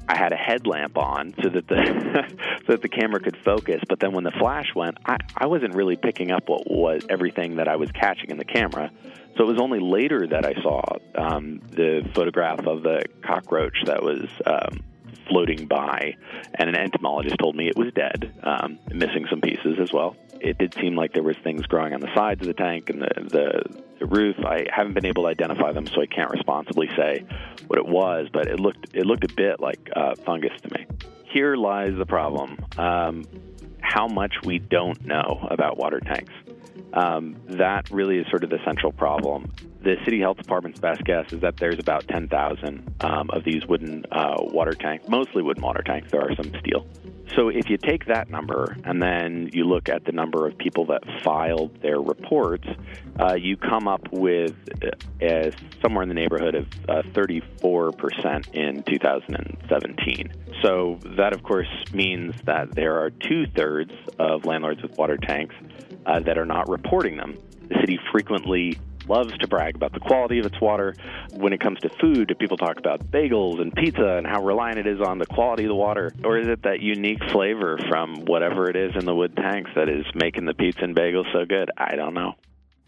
I 0.09 0.17
had 0.17 0.33
a 0.33 0.37
headlamp 0.37 0.99
on 0.99 1.35
so 1.43 1.49
that 1.49 1.69
the 1.69 2.25
so 2.67 2.73
that 2.73 2.83
the 2.83 2.89
camera 2.89 3.21
could 3.21 3.37
focus. 3.37 3.81
But 3.89 4.01
then 4.01 4.13
when 4.13 4.25
the 4.25 4.33
flash 4.33 4.75
went, 4.75 4.99
I, 5.07 5.17
I 5.37 5.47
wasn't 5.47 5.75
really 5.75 5.97
picking 5.97 6.31
up 6.31 6.49
what 6.49 6.71
was 6.71 7.05
everything 7.09 7.57
that 7.57 7.69
I 7.69 7.77
was 7.77 7.91
catching 7.93 8.31
in 8.31 8.39
the 8.39 8.45
camera. 8.45 8.91
So 9.37 9.45
it 9.45 9.47
was 9.47 9.61
only 9.61 9.81
later 9.81 10.27
that 10.27 10.45
I 10.45 10.55
saw 10.63 10.83
um, 11.15 11.61
the 11.71 12.09
photograph 12.15 12.67
of 12.67 12.83
the 12.83 13.03
cockroach 13.23 13.79
that 13.87 14.03
was 14.03 14.29
um, 14.45 14.83
floating 15.29 15.67
by, 15.67 16.17
and 16.55 16.69
an 16.69 16.77
entomologist 16.77 17.37
told 17.39 17.57
me 17.57 17.69
it 17.69 17.77
was 17.77 17.93
dead, 17.95 18.33
um, 18.43 18.79
missing 18.93 19.27
some 19.31 19.41
pieces 19.41 19.79
as 19.81 19.93
well. 19.93 20.17
It 20.43 20.59
did 20.59 20.75
seem 20.75 20.97
like 20.97 21.13
there 21.13 21.23
was 21.23 21.37
things 21.45 21.63
growing 21.67 21.95
on 21.95 22.01
the 22.01 22.13
sides 22.15 22.41
of 22.41 22.49
the 22.49 22.55
tank 22.55 22.91
and 22.91 23.03
the, 23.03 23.29
the, 23.29 23.83
the 24.01 24.07
roof. 24.07 24.37
I 24.45 24.67
haven't 24.71 24.95
been 24.95 25.07
able 25.07 25.23
to 25.23 25.29
identify 25.29 25.73
them, 25.73 25.87
so 25.87 26.03
I 26.03 26.07
can't 26.07 26.31
responsibly 26.31 26.89
say 26.97 27.25
what 27.69 27.79
it 27.79 27.87
was, 27.87 28.29
but 28.33 28.49
it 28.49 28.59
looked 28.59 28.95
it 28.95 29.07
looked 29.07 29.25
a 29.25 29.35
bit 29.35 29.61
like 29.61 29.89
uh, 29.95 30.17
fungus 30.27 30.53
to 30.63 30.79
me. 30.79 30.87
Here 31.33 31.55
lies 31.55 31.97
the 31.97 32.07
problem: 32.07 32.59
um, 32.77 33.25
how 33.81 34.09
much 34.09 34.35
we 34.45 34.59
don't 34.59 35.05
know 35.07 35.47
about 35.51 35.79
water 35.79 36.01
tanks. 36.01 36.33
Um, 36.93 37.37
that 37.47 37.91
really 37.91 38.19
is 38.19 38.27
sort 38.29 38.45
of 38.45 38.51
the 38.51 38.59
central 38.65 38.93
problem 38.93 39.51
the 39.83 39.97
city 40.05 40.21
health 40.21 40.37
department's 40.37 40.79
best 40.79 41.03
guess 41.05 41.33
is 41.33 41.41
that 41.41 41.57
there's 41.57 41.79
about 41.79 42.07
10,000 42.09 42.95
um, 43.01 43.31
of 43.31 43.45
these 43.45 43.67
wooden 43.67 44.05
uh, 44.13 44.37
water 44.39 44.75
tanks, 44.75 45.09
mostly 45.09 45.43
wooden 45.43 45.63
water 45.63 45.83
tanks. 45.83 46.11
There 46.11 46.21
are 46.21 46.35
some 46.37 46.53
steel. 46.61 46.87
So 47.35 47.49
if 47.49 47.71
you 47.71 47.79
take 47.79 48.07
that 48.07 48.29
number 48.31 48.77
and 48.85 49.01
then 49.01 49.49
you 49.53 49.65
look 49.65 49.89
at 49.89 50.05
the 50.05 50.13
number 50.13 50.47
of 50.47 50.59
people 50.59 50.87
that 50.87 51.03
filed 51.23 51.81
their 51.81 52.01
reports, 52.01 52.67
uh, 53.19 53.35
you 53.35 53.57
come 53.57 53.89
up 53.89 54.07
with 54.13 54.55
uh, 55.23 55.51
somewhere 55.81 56.03
in 56.03 56.09
the 56.09 56.15
neighborhood 56.15 56.55
of 56.55 56.67
uh, 56.89 57.03
34% 57.13 58.55
in 58.55 58.83
2017. 58.83 60.33
So 60.63 60.99
that, 61.17 61.33
of 61.33 61.43
course, 61.43 61.69
means 61.93 62.35
that 62.45 62.75
there 62.75 62.99
are 62.99 63.11
two 63.11 63.47
thirds 63.57 63.93
of 64.19 64.45
landlords 64.45 64.83
with 64.83 64.97
water 64.99 65.17
tanks 65.17 65.55
uh, 66.07 66.21
that 66.21 66.37
are 66.37 66.47
not 66.47 66.69
reporting 66.69 67.17
them. 67.17 67.39
The 67.69 67.77
city 67.81 67.99
frequently 68.13 68.79
loves 69.09 69.37
to 69.39 69.47
brag 69.47 69.77
about 69.77 69.93
the 69.93 70.01
quality 70.01 70.39
of 70.39 70.47
its 70.47 70.61
water. 70.61 70.95
When 71.33 71.53
it 71.53 71.61
comes 71.61 71.81
to 71.81 71.89
food, 72.01 72.35
people 72.39 72.57
talk 72.57 72.79
about 72.79 73.11
bagels 73.11 73.61
and 73.61 73.73
pizza 73.75 74.17
and 74.17 74.27
how 74.27 74.43
reliant 74.43 74.79
it 74.79 74.87
is 74.87 75.01
on 75.01 75.19
the 75.19 75.27
quality 75.27 75.65
of 75.65 75.69
the 75.69 75.75
water? 75.75 76.13
Or 76.25 76.39
is 76.39 76.49
it 76.49 76.63
that 76.63 76.81
unique 76.81 77.23
flavor 77.31 77.79
from 77.89 78.25
whatever 78.25 78.69
it 78.69 78.77
is 78.77 78.93
in 78.97 79.05
the 79.05 79.15
wood 79.15 79.37
tanks 79.37 79.71
that 79.75 79.89
is 79.89 80.05
making 80.15 80.45
the 80.45 80.55
pizza 80.55 80.83
and 80.83 80.97
bagels 80.97 81.31
so 81.33 81.45
good? 81.45 81.71
I 81.77 81.97
don't 81.97 82.15
know. 82.15 82.35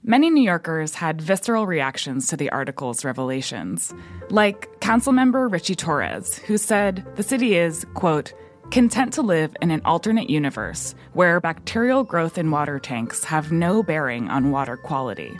Many 0.06 0.28
New 0.28 0.42
Yorkers 0.42 0.94
had 0.94 1.22
visceral 1.22 1.66
reactions 1.66 2.28
to 2.28 2.36
the 2.36 2.50
article's 2.50 3.06
revelations, 3.06 3.94
like 4.28 4.68
Councilmember 4.80 5.50
Richie 5.50 5.74
Torres, 5.74 6.36
who 6.36 6.58
said 6.58 7.06
the 7.16 7.22
city 7.22 7.56
is, 7.56 7.86
quote, 7.94 8.34
content 8.70 9.14
to 9.14 9.22
live 9.22 9.56
in 9.62 9.70
an 9.70 9.80
alternate 9.86 10.28
universe 10.28 10.94
where 11.14 11.40
bacterial 11.40 12.04
growth 12.04 12.36
in 12.36 12.50
water 12.50 12.78
tanks 12.78 13.24
have 13.24 13.50
no 13.50 13.82
bearing 13.82 14.28
on 14.28 14.50
water 14.50 14.76
quality. 14.76 15.38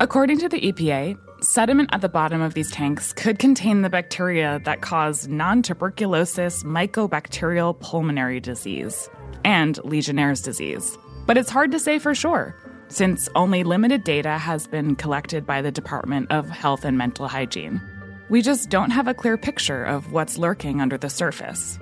According 0.00 0.38
to 0.38 0.48
the 0.48 0.60
EPA, 0.60 1.18
sediment 1.44 1.90
at 1.92 2.00
the 2.00 2.08
bottom 2.08 2.40
of 2.40 2.54
these 2.54 2.70
tanks 2.70 3.12
could 3.12 3.38
contain 3.38 3.82
the 3.82 3.90
bacteria 3.90 4.60
that 4.64 4.80
cause 4.80 5.28
non 5.28 5.62
tuberculosis 5.62 6.62
mycobacterial 6.64 7.78
pulmonary 7.78 8.40
disease 8.40 9.08
and 9.44 9.78
Legionnaire's 9.84 10.40
disease. 10.40 10.96
But 11.26 11.36
it's 11.36 11.50
hard 11.50 11.70
to 11.72 11.78
say 11.78 11.98
for 11.98 12.14
sure, 12.14 12.56
since 12.88 13.28
only 13.34 13.64
limited 13.64 14.02
data 14.02 14.38
has 14.38 14.66
been 14.66 14.96
collected 14.96 15.46
by 15.46 15.62
the 15.62 15.70
Department 15.70 16.30
of 16.32 16.48
Health 16.48 16.84
and 16.84 16.96
Mental 16.96 17.28
Hygiene. 17.28 17.80
We 18.28 18.40
just 18.42 18.70
don't 18.70 18.90
have 18.90 19.08
a 19.08 19.14
clear 19.14 19.36
picture 19.36 19.84
of 19.84 20.12
what's 20.12 20.38
lurking 20.38 20.80
under 20.80 20.96
the 20.96 21.10
surface. 21.10 21.78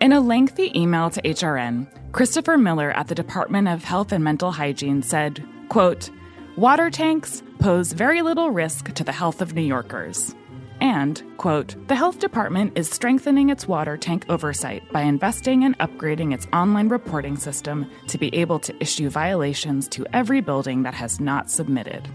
In 0.00 0.12
a 0.12 0.20
lengthy 0.20 0.76
email 0.78 1.08
to 1.10 1.22
HRN, 1.22 1.86
Christopher 2.12 2.58
Miller 2.58 2.90
at 2.90 3.08
the 3.08 3.14
Department 3.14 3.68
of 3.68 3.84
Health 3.84 4.12
and 4.12 4.24
Mental 4.24 4.50
Hygiene 4.50 5.02
said, 5.02 5.42
quote, 5.68 6.10
Water 6.56 6.88
tanks 6.88 7.42
pose 7.58 7.90
very 7.90 8.22
little 8.22 8.50
risk 8.50 8.92
to 8.94 9.02
the 9.02 9.10
health 9.10 9.42
of 9.42 9.54
New 9.54 9.62
Yorkers. 9.62 10.36
And, 10.80 11.20
quote, 11.36 11.74
the 11.88 11.96
health 11.96 12.20
department 12.20 12.78
is 12.78 12.88
strengthening 12.88 13.50
its 13.50 13.66
water 13.66 13.96
tank 13.96 14.24
oversight 14.28 14.88
by 14.92 15.00
investing 15.02 15.64
and 15.64 15.76
upgrading 15.78 16.32
its 16.32 16.46
online 16.52 16.88
reporting 16.88 17.36
system 17.36 17.90
to 18.06 18.18
be 18.18 18.32
able 18.36 18.60
to 18.60 18.76
issue 18.80 19.10
violations 19.10 19.88
to 19.88 20.06
every 20.12 20.40
building 20.40 20.84
that 20.84 20.94
has 20.94 21.18
not 21.18 21.50
submitted. 21.50 22.08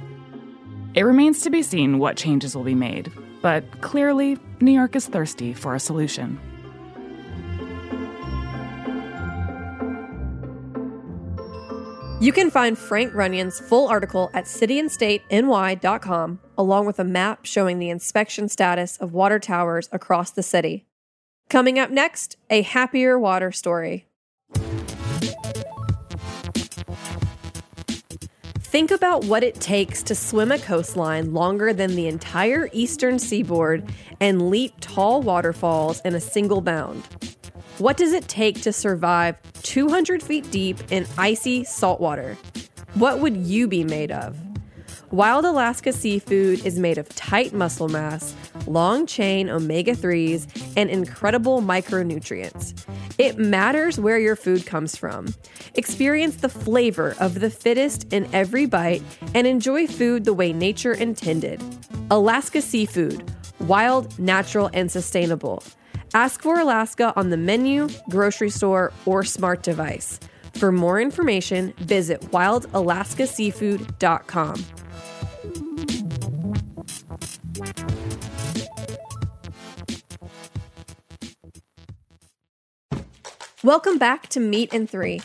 It 0.93 1.03
remains 1.03 1.41
to 1.41 1.49
be 1.49 1.61
seen 1.61 1.99
what 1.99 2.15
changes 2.15 2.55
will 2.55 2.63
be 2.63 2.75
made, 2.75 3.11
but 3.41 3.81
clearly, 3.81 4.37
New 4.61 4.71
York 4.71 4.95
is 4.95 5.05
thirsty 5.05 5.53
for 5.53 5.75
a 5.75 5.81
solution. 5.81 6.39
You 12.21 12.33
can 12.33 12.51
find 12.51 12.77
Frank 12.77 13.13
Runyeon's 13.13 13.61
full 13.61 13.87
article 13.87 14.29
at 14.33 14.43
cityandstateny.com, 14.43 16.39
along 16.57 16.85
with 16.85 16.99
a 16.99 17.05
map 17.05 17.45
showing 17.45 17.79
the 17.79 17.89
inspection 17.89 18.49
status 18.49 18.97
of 18.97 19.13
water 19.13 19.39
towers 19.39 19.87
across 19.93 20.29
the 20.29 20.43
city. 20.43 20.85
Coming 21.49 21.79
up 21.79 21.91
next, 21.91 22.35
a 22.49 22.61
happier 22.61 23.17
water 23.17 23.53
story. 23.53 24.05
Think 28.59 28.91
about 28.91 29.23
what 29.23 29.41
it 29.41 29.55
takes 29.55 30.03
to 30.03 30.13
swim 30.13 30.51
a 30.51 30.59
coastline 30.59 31.33
longer 31.33 31.71
than 31.71 31.95
the 31.95 32.07
entire 32.07 32.69
eastern 32.73 33.17
seaboard 33.17 33.89
and 34.19 34.49
leap 34.49 34.73
tall 34.81 35.21
waterfalls 35.21 36.01
in 36.01 36.15
a 36.15 36.19
single 36.19 36.59
bound. 36.59 37.01
What 37.79 37.95
does 37.95 38.11
it 38.11 38.27
take 38.27 38.61
to 38.63 38.73
survive 38.73 39.37
200 39.63 40.21
feet 40.21 40.51
deep 40.51 40.77
in 40.91 41.07
icy 41.17 41.63
saltwater? 41.63 42.37
What 42.95 43.19
would 43.19 43.37
you 43.37 43.69
be 43.69 43.85
made 43.85 44.11
of? 44.11 44.37
Wild 45.11 45.45
Alaska 45.45 45.93
seafood 45.93 46.65
is 46.65 46.77
made 46.77 46.97
of 46.97 47.07
tight 47.15 47.53
muscle 47.53 47.87
mass, 47.87 48.35
long 48.67 49.05
chain 49.05 49.49
omega 49.49 49.95
3s, 49.95 50.73
and 50.75 50.89
incredible 50.89 51.61
micronutrients. 51.61 52.85
It 53.17 53.37
matters 53.37 53.97
where 53.97 54.19
your 54.19 54.35
food 54.35 54.65
comes 54.65 54.97
from. 54.97 55.33
Experience 55.75 56.35
the 56.35 56.49
flavor 56.49 57.15
of 57.17 57.39
the 57.39 57.49
fittest 57.49 58.11
in 58.11 58.27
every 58.35 58.65
bite 58.65 59.03
and 59.33 59.47
enjoy 59.47 59.87
food 59.87 60.25
the 60.25 60.33
way 60.33 60.51
nature 60.51 60.93
intended. 60.93 61.63
Alaska 62.11 62.61
Seafood 62.61 63.23
wild, 63.61 64.17
natural, 64.19 64.69
and 64.73 64.91
sustainable. 64.91 65.63
Ask 66.13 66.41
for 66.41 66.59
Alaska 66.59 67.13
on 67.15 67.29
the 67.29 67.37
menu, 67.37 67.87
grocery 68.09 68.49
store, 68.49 68.91
or 69.05 69.23
smart 69.23 69.61
device. 69.61 70.19
For 70.55 70.71
more 70.71 70.99
information, 70.99 71.73
visit 71.77 72.21
wildalaskaseafood.com. 72.31 74.65
Welcome 83.61 83.97
back 83.97 84.27
to 84.29 84.39
Meat 84.39 84.73
and 84.73 84.89
Three. 84.89 85.21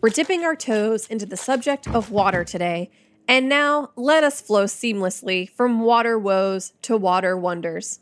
We're 0.00 0.10
dipping 0.10 0.44
our 0.44 0.56
toes 0.56 1.06
into 1.08 1.26
the 1.26 1.36
subject 1.36 1.88
of 1.88 2.10
water 2.10 2.42
today, 2.42 2.90
and 3.28 3.48
now 3.48 3.90
let 3.96 4.24
us 4.24 4.40
flow 4.40 4.64
seamlessly 4.64 5.50
from 5.50 5.80
water 5.80 6.18
woes 6.18 6.72
to 6.82 6.96
water 6.96 7.36
wonders. 7.36 8.00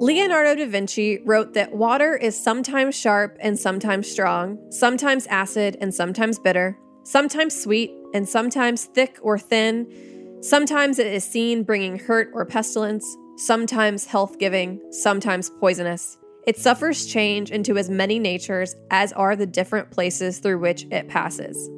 Leonardo 0.00 0.54
da 0.54 0.66
Vinci 0.66 1.18
wrote 1.26 1.52
that 1.52 1.74
water 1.74 2.16
is 2.16 2.42
sometimes 2.42 2.98
sharp 2.98 3.36
and 3.38 3.58
sometimes 3.58 4.10
strong, 4.10 4.58
sometimes 4.70 5.26
acid 5.26 5.76
and 5.78 5.94
sometimes 5.94 6.38
bitter, 6.38 6.78
sometimes 7.04 7.62
sweet 7.62 7.92
and 8.14 8.26
sometimes 8.26 8.86
thick 8.86 9.18
or 9.20 9.38
thin. 9.38 10.38
Sometimes 10.40 10.98
it 10.98 11.06
is 11.06 11.22
seen 11.22 11.64
bringing 11.64 11.98
hurt 11.98 12.30
or 12.32 12.46
pestilence, 12.46 13.14
sometimes 13.36 14.06
health 14.06 14.38
giving, 14.38 14.80
sometimes 14.90 15.50
poisonous. 15.60 16.16
It 16.46 16.56
suffers 16.56 17.04
change 17.04 17.50
into 17.50 17.76
as 17.76 17.90
many 17.90 18.18
natures 18.18 18.74
as 18.90 19.12
are 19.12 19.36
the 19.36 19.46
different 19.46 19.90
places 19.90 20.38
through 20.38 20.60
which 20.60 20.86
it 20.90 21.08
passes. 21.08 21.68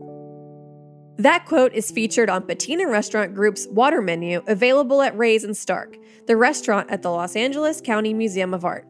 That 1.18 1.44
quote 1.44 1.74
is 1.74 1.90
featured 1.90 2.30
on 2.30 2.46
Patina 2.46 2.88
Restaurant 2.88 3.34
Group's 3.34 3.66
water 3.68 4.00
menu, 4.00 4.42
available 4.46 5.02
at 5.02 5.16
Ray's 5.16 5.44
and 5.44 5.56
Stark, 5.56 5.96
the 6.26 6.36
restaurant 6.36 6.90
at 6.90 7.02
the 7.02 7.10
Los 7.10 7.36
Angeles 7.36 7.80
County 7.80 8.14
Museum 8.14 8.54
of 8.54 8.64
Art. 8.64 8.86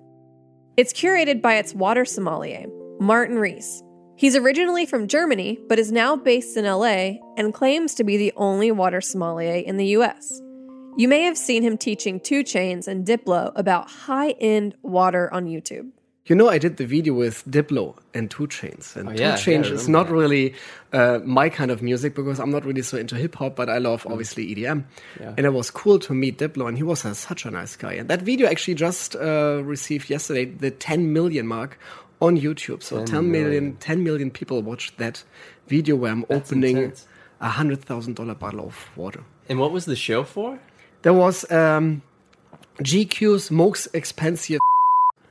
It's 0.77 0.93
curated 0.93 1.43
by 1.43 1.57
its 1.57 1.75
water 1.75 2.05
sommelier, 2.05 2.67
Martin 3.01 3.37
Riese. 3.37 3.83
He's 4.17 4.37
originally 4.37 4.87
from 4.87 5.09
Germany, 5.09 5.59
but 5.69 5.79
is 5.79 5.91
now 5.91 6.15
based 6.15 6.57
in 6.57 6.65
LA 6.65 7.15
and 7.37 7.53
claims 7.53 7.95
to 7.97 8.05
be 8.05 8.17
the 8.17 8.33
only 8.37 8.71
water 8.71 9.01
sommelier 9.01 9.57
in 9.57 9.77
the 9.77 9.87
US. 9.97 10.41
You 10.97 11.09
may 11.09 11.23
have 11.23 11.37
seen 11.37 11.63
him 11.63 11.77
teaching 11.77 12.21
2 12.21 12.45
Chainz 12.45 12.87
and 12.87 13.07
Diplo 13.07 13.51
about 13.57 13.91
high 13.91 14.31
end 14.33 14.77
water 14.83 15.33
on 15.33 15.47
YouTube. 15.47 15.91
You 16.27 16.37
know, 16.37 16.49
I 16.49 16.59
did 16.59 16.77
the 16.77 16.87
video 16.87 17.15
with 17.15 17.45
Diplo 17.51 17.97
and 18.15 18.31
2 18.31 18.47
Chainz, 18.47 18.95
and 18.95 19.09
Oh, 19.09 19.13
2 19.13 19.23
Chainz 19.23 19.65
yeah, 19.69 19.73
is 19.73 19.89
not 19.89 20.09
remember 20.09 20.23
really 20.23 20.55
uh, 20.93 21.19
my 21.25 21.49
kind 21.49 21.73
of 21.73 21.83
music 21.83 22.15
because 22.15 22.39
I'm 22.39 22.51
not 22.51 22.65
really 22.65 22.83
so 22.83 22.97
into 22.97 23.17
hip 23.17 23.35
hop, 23.35 23.57
but 23.57 23.69
I 23.69 23.79
love 23.79 24.07
obviously 24.09 24.55
EDM. 24.55 24.85
Yeah. 25.19 25.35
And 25.37 25.47
it 25.47 25.53
was 25.53 25.71
cool 25.71 25.99
to 25.99 26.15
meet 26.15 26.39
Diplo, 26.39 26.69
and 26.69 26.77
he 26.77 26.85
was 26.85 27.05
uh, 27.05 27.13
such 27.15 27.45
a 27.45 27.51
nice 27.51 27.75
guy. 27.75 27.95
And 27.95 28.09
that 28.09 28.23
video 28.23 28.49
actually 28.49 28.75
just 28.75 29.17
uh, 29.17 29.63
received 29.65 30.11
yesterday 30.11 30.45
the 30.45 30.71
10 30.71 31.13
million 31.13 31.47
mark 31.49 31.77
on 32.21 32.39
YouTube. 32.39 32.85
So 32.85 32.99
10 32.99 33.07
10 33.07 33.31
million, 33.31 33.49
million. 33.49 33.77
10 33.79 34.05
million 34.05 34.31
people 34.31 34.63
watched 34.63 34.99
that 34.99 35.25
video 35.67 35.97
where 35.97 36.13
I'm 36.13 36.25
That's 36.29 36.53
opening 36.53 36.93
a 37.41 37.49
hundred 37.49 37.85
thousand 37.85 38.15
dollar 38.15 38.35
bottle 38.35 38.61
of 38.61 38.91
water. 38.97 39.25
And 39.49 39.59
what 39.59 39.73
was 39.73 39.87
the 39.87 39.97
show 39.97 40.23
for? 40.23 40.61
There 41.03 41.13
was 41.13 41.51
um, 41.51 42.03
GQ's 42.79 43.51
most 43.51 43.89
expensive, 43.93 44.61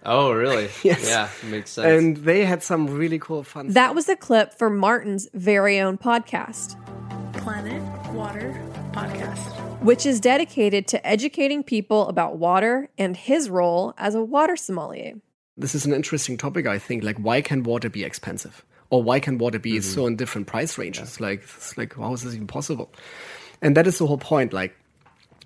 Oh, 0.06 0.32
really? 0.32 0.70
Yes. 0.84 1.08
Yeah, 1.08 1.30
makes 1.50 1.72
sense. 1.72 1.88
and 1.88 2.18
they 2.18 2.46
had 2.46 2.64
some 2.64 2.88
really 2.88 3.20
cool 3.20 3.44
fun. 3.44 3.68
That 3.70 3.94
was 3.94 4.10
a 4.10 4.16
clip 4.16 4.54
for 4.54 4.70
Martin's 4.70 5.28
very 5.34 5.80
own 5.80 5.98
podcast. 5.98 6.76
Planet 7.34 7.82
Water 8.14 8.54
Podcast. 8.92 9.82
which 9.82 10.06
is 10.06 10.20
dedicated 10.20 10.88
to 10.90 11.08
educating 11.08 11.64
people 11.64 12.08
about 12.08 12.38
water 12.38 12.90
and 12.98 13.16
his 13.16 13.50
role 13.50 13.94
as 13.98 14.16
a 14.16 14.22
water 14.22 14.56
sommelier. 14.56 15.14
this 15.58 15.74
is 15.74 15.86
an 15.86 15.94
interesting 15.94 16.38
topic 16.38 16.68
i 16.68 16.78
think 16.78 17.04
like 17.04 17.18
why 17.18 17.42
can 17.42 17.64
water 17.64 17.90
be 17.90 18.04
expensive 18.04 18.66
or 18.90 19.02
why 19.02 19.20
can 19.20 19.38
water 19.38 19.60
be 19.60 19.74
mm-hmm. 19.74 19.82
so 19.82 20.06
in 20.08 20.16
different 20.16 20.46
price 20.46 20.78
ranges 20.78 21.20
like 21.20 21.42
it's 21.42 21.78
like 21.78 21.96
how 21.96 22.14
is 22.14 22.22
this 22.24 22.36
even 22.36 22.48
possible 22.48 22.92
and 23.62 23.76
that 23.78 23.88
is 23.88 23.98
the 23.98 24.06
whole 24.06 24.18
point 24.18 24.54
like 24.54 24.76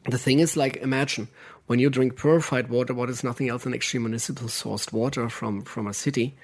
the 0.09 0.17
thing 0.17 0.39
is 0.39 0.57
like 0.57 0.77
imagine 0.77 1.27
when 1.67 1.79
you 1.79 1.89
drink 1.89 2.15
purified 2.15 2.69
water 2.69 2.93
what 2.93 3.09
is 3.09 3.23
nothing 3.23 3.49
else 3.49 3.63
than 3.63 3.73
actually 3.73 3.99
municipal 3.99 4.47
sourced 4.47 4.91
water 4.93 5.29
from 5.29 5.63
from 5.63 5.87
a 5.87 5.93
city. 5.93 6.35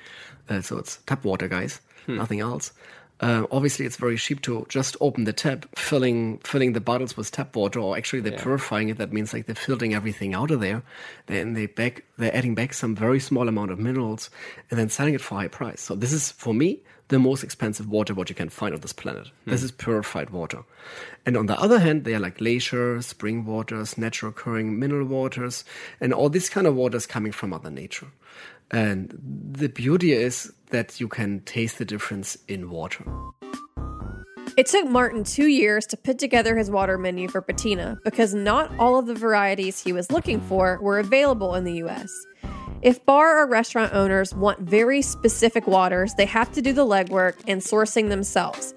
Uh, 0.49 0.61
so 0.61 0.77
it's 0.77 0.97
tap 1.05 1.23
water 1.23 1.47
guys. 1.47 1.81
Nothing 2.07 2.39
else 2.39 2.73
uh, 3.21 3.45
obviously 3.51 3.85
it's 3.85 3.97
very 3.97 4.17
cheap 4.17 4.41
to 4.41 4.65
just 4.67 4.97
open 4.99 5.25
the 5.25 5.33
tap 5.33 5.67
filling 5.75 6.39
filling 6.39 6.73
the 6.73 6.81
bottles 6.81 7.15
with 7.15 7.31
tap 7.31 7.55
water 7.55 7.79
or 7.79 7.95
actually 7.95 8.19
they're 8.19 8.37
purifying 8.37 8.89
it 8.89 8.97
that 8.97 9.13
means 9.13 9.31
like 9.31 9.45
they're 9.45 9.55
filtering 9.55 9.93
everything 9.93 10.33
out 10.33 10.49
of 10.49 10.59
there. 10.59 10.81
Then 11.27 11.53
they 11.53 11.67
back 11.67 12.03
they're 12.17 12.35
adding 12.35 12.55
back 12.55 12.73
some 12.73 12.95
very 12.95 13.19
small 13.19 13.47
amount 13.47 13.69
of 13.71 13.77
minerals 13.77 14.31
and 14.69 14.79
then 14.79 14.89
selling 14.89 15.13
it 15.13 15.21
for 15.21 15.35
high 15.35 15.47
price. 15.47 15.81
So 15.81 15.93
this 15.95 16.11
is 16.11 16.31
for 16.31 16.53
me 16.53 16.79
the 17.09 17.19
most 17.19 17.43
expensive 17.43 17.87
water 17.87 18.13
what 18.13 18.29
you 18.29 18.35
can 18.35 18.49
find 18.49 18.73
on 18.73 18.81
this 18.81 18.93
planet. 18.93 19.27
This 19.45 19.61
is 19.61 19.71
purified 19.71 20.29
water. 20.31 20.63
And 21.25 21.37
on 21.37 21.45
the 21.45 21.59
other 21.59 21.77
hand 21.77 22.05
they 22.05 22.15
are 22.15 22.19
like 22.19 22.39
glaciers 22.39 23.05
spring 23.05 23.45
waters 23.45 23.99
natural 23.99 24.31
occurring 24.31 24.79
mineral 24.79 25.05
waters 25.05 25.63
and 25.99 26.11
all 26.11 26.29
this 26.29 26.49
kind 26.49 26.65
of 26.65 26.75
waters 26.75 27.05
coming 27.05 27.31
from 27.31 27.51
mother 27.51 27.69
nature 27.69 28.07
and 28.71 29.17
the 29.51 29.69
beauty 29.69 30.13
is 30.13 30.51
that 30.69 30.99
you 30.99 31.07
can 31.07 31.41
taste 31.41 31.77
the 31.77 31.85
difference 31.85 32.37
in 32.47 32.69
water. 32.69 33.05
It 34.57 34.65
took 34.65 34.87
Martin 34.87 35.23
two 35.23 35.47
years 35.47 35.85
to 35.87 35.97
put 35.97 36.19
together 36.19 36.57
his 36.57 36.69
water 36.69 36.97
menu 36.97 37.29
for 37.29 37.41
Patina 37.41 37.97
because 38.03 38.33
not 38.33 38.71
all 38.79 38.97
of 38.99 39.05
the 39.05 39.15
varieties 39.15 39.81
he 39.81 39.93
was 39.93 40.11
looking 40.11 40.41
for 40.41 40.77
were 40.81 40.99
available 40.99 41.55
in 41.55 41.63
the 41.63 41.83
US. 41.83 42.11
If 42.81 43.05
bar 43.05 43.39
or 43.39 43.47
restaurant 43.47 43.93
owners 43.93 44.33
want 44.33 44.59
very 44.59 45.01
specific 45.01 45.67
waters, 45.67 46.15
they 46.15 46.25
have 46.25 46.51
to 46.53 46.61
do 46.61 46.73
the 46.73 46.85
legwork 46.85 47.35
and 47.47 47.61
sourcing 47.61 48.09
themselves. 48.09 48.73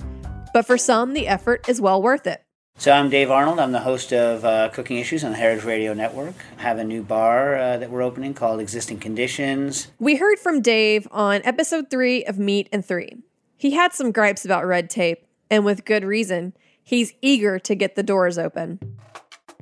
But 0.53 0.67
for 0.67 0.79
some, 0.79 1.15
the 1.15 1.27
effort 1.27 1.69
is 1.69 1.81
well 1.81 2.01
worth 2.03 2.27
it. 2.27 2.44
So 2.77 2.91
I'm 2.91 3.09
Dave 3.09 3.31
Arnold. 3.31 3.61
I'm 3.61 3.71
the 3.71 3.81
host 3.81 4.13
of 4.13 4.45
uh, 4.45 4.69
Cooking 4.71 4.99
Issues 4.99 5.23
on 5.23 5.31
the 5.31 5.37
Heritage 5.39 5.65
Radio 5.65 5.95
Network. 5.95 6.35
I 6.59 6.63
have 6.63 6.79
a 6.79 6.85
new 6.85 7.05
bar 7.05 7.55
uh, 7.55 7.77
that 7.77 7.89
we're 7.89 8.03
opening 8.03 8.35
called 8.35 8.59
Existing 8.61 8.99
Conditions. 8.99 9.87
We 10.01 10.17
heard 10.17 10.41
from 10.41 10.61
Dave 10.61 11.07
on 11.13 11.41
episode 11.45 11.89
three 11.89 12.25
of 12.25 12.37
Meat 12.37 12.69
and 12.73 12.85
Three. 12.85 13.23
He 13.57 13.71
had 13.71 13.93
some 13.93 14.11
gripes 14.11 14.45
about 14.45 14.67
red 14.67 14.91
tape, 14.91 15.25
and 15.49 15.65
with 15.65 15.85
good 15.85 16.05
reason. 16.05 16.53
He's 16.83 17.15
eager 17.23 17.61
to 17.61 17.75
get 17.77 17.95
the 17.95 18.03
doors 18.03 18.39
open. 18.39 18.81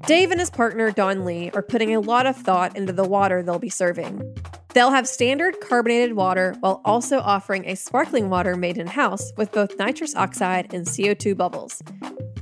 Dave 0.06 0.30
and 0.30 0.40
his 0.40 0.50
partner, 0.50 0.90
Don 0.90 1.26
Lee, 1.26 1.50
are 1.54 1.62
putting 1.62 1.94
a 1.94 2.00
lot 2.00 2.26
of 2.26 2.34
thought 2.36 2.76
into 2.76 2.94
the 2.94 3.04
water 3.04 3.42
they'll 3.42 3.58
be 3.58 3.68
serving. 3.68 4.36
They'll 4.74 4.90
have 4.90 5.06
standard 5.06 5.60
carbonated 5.60 6.16
water 6.16 6.56
while 6.60 6.80
also 6.84 7.18
offering 7.18 7.66
a 7.66 7.76
sparkling 7.76 8.30
water 8.30 8.56
made 8.56 8.78
in 8.78 8.86
house 8.86 9.32
with 9.36 9.52
both 9.52 9.78
nitrous 9.78 10.16
oxide 10.16 10.72
and 10.72 10.86
CO2 10.86 11.36
bubbles. 11.36 11.82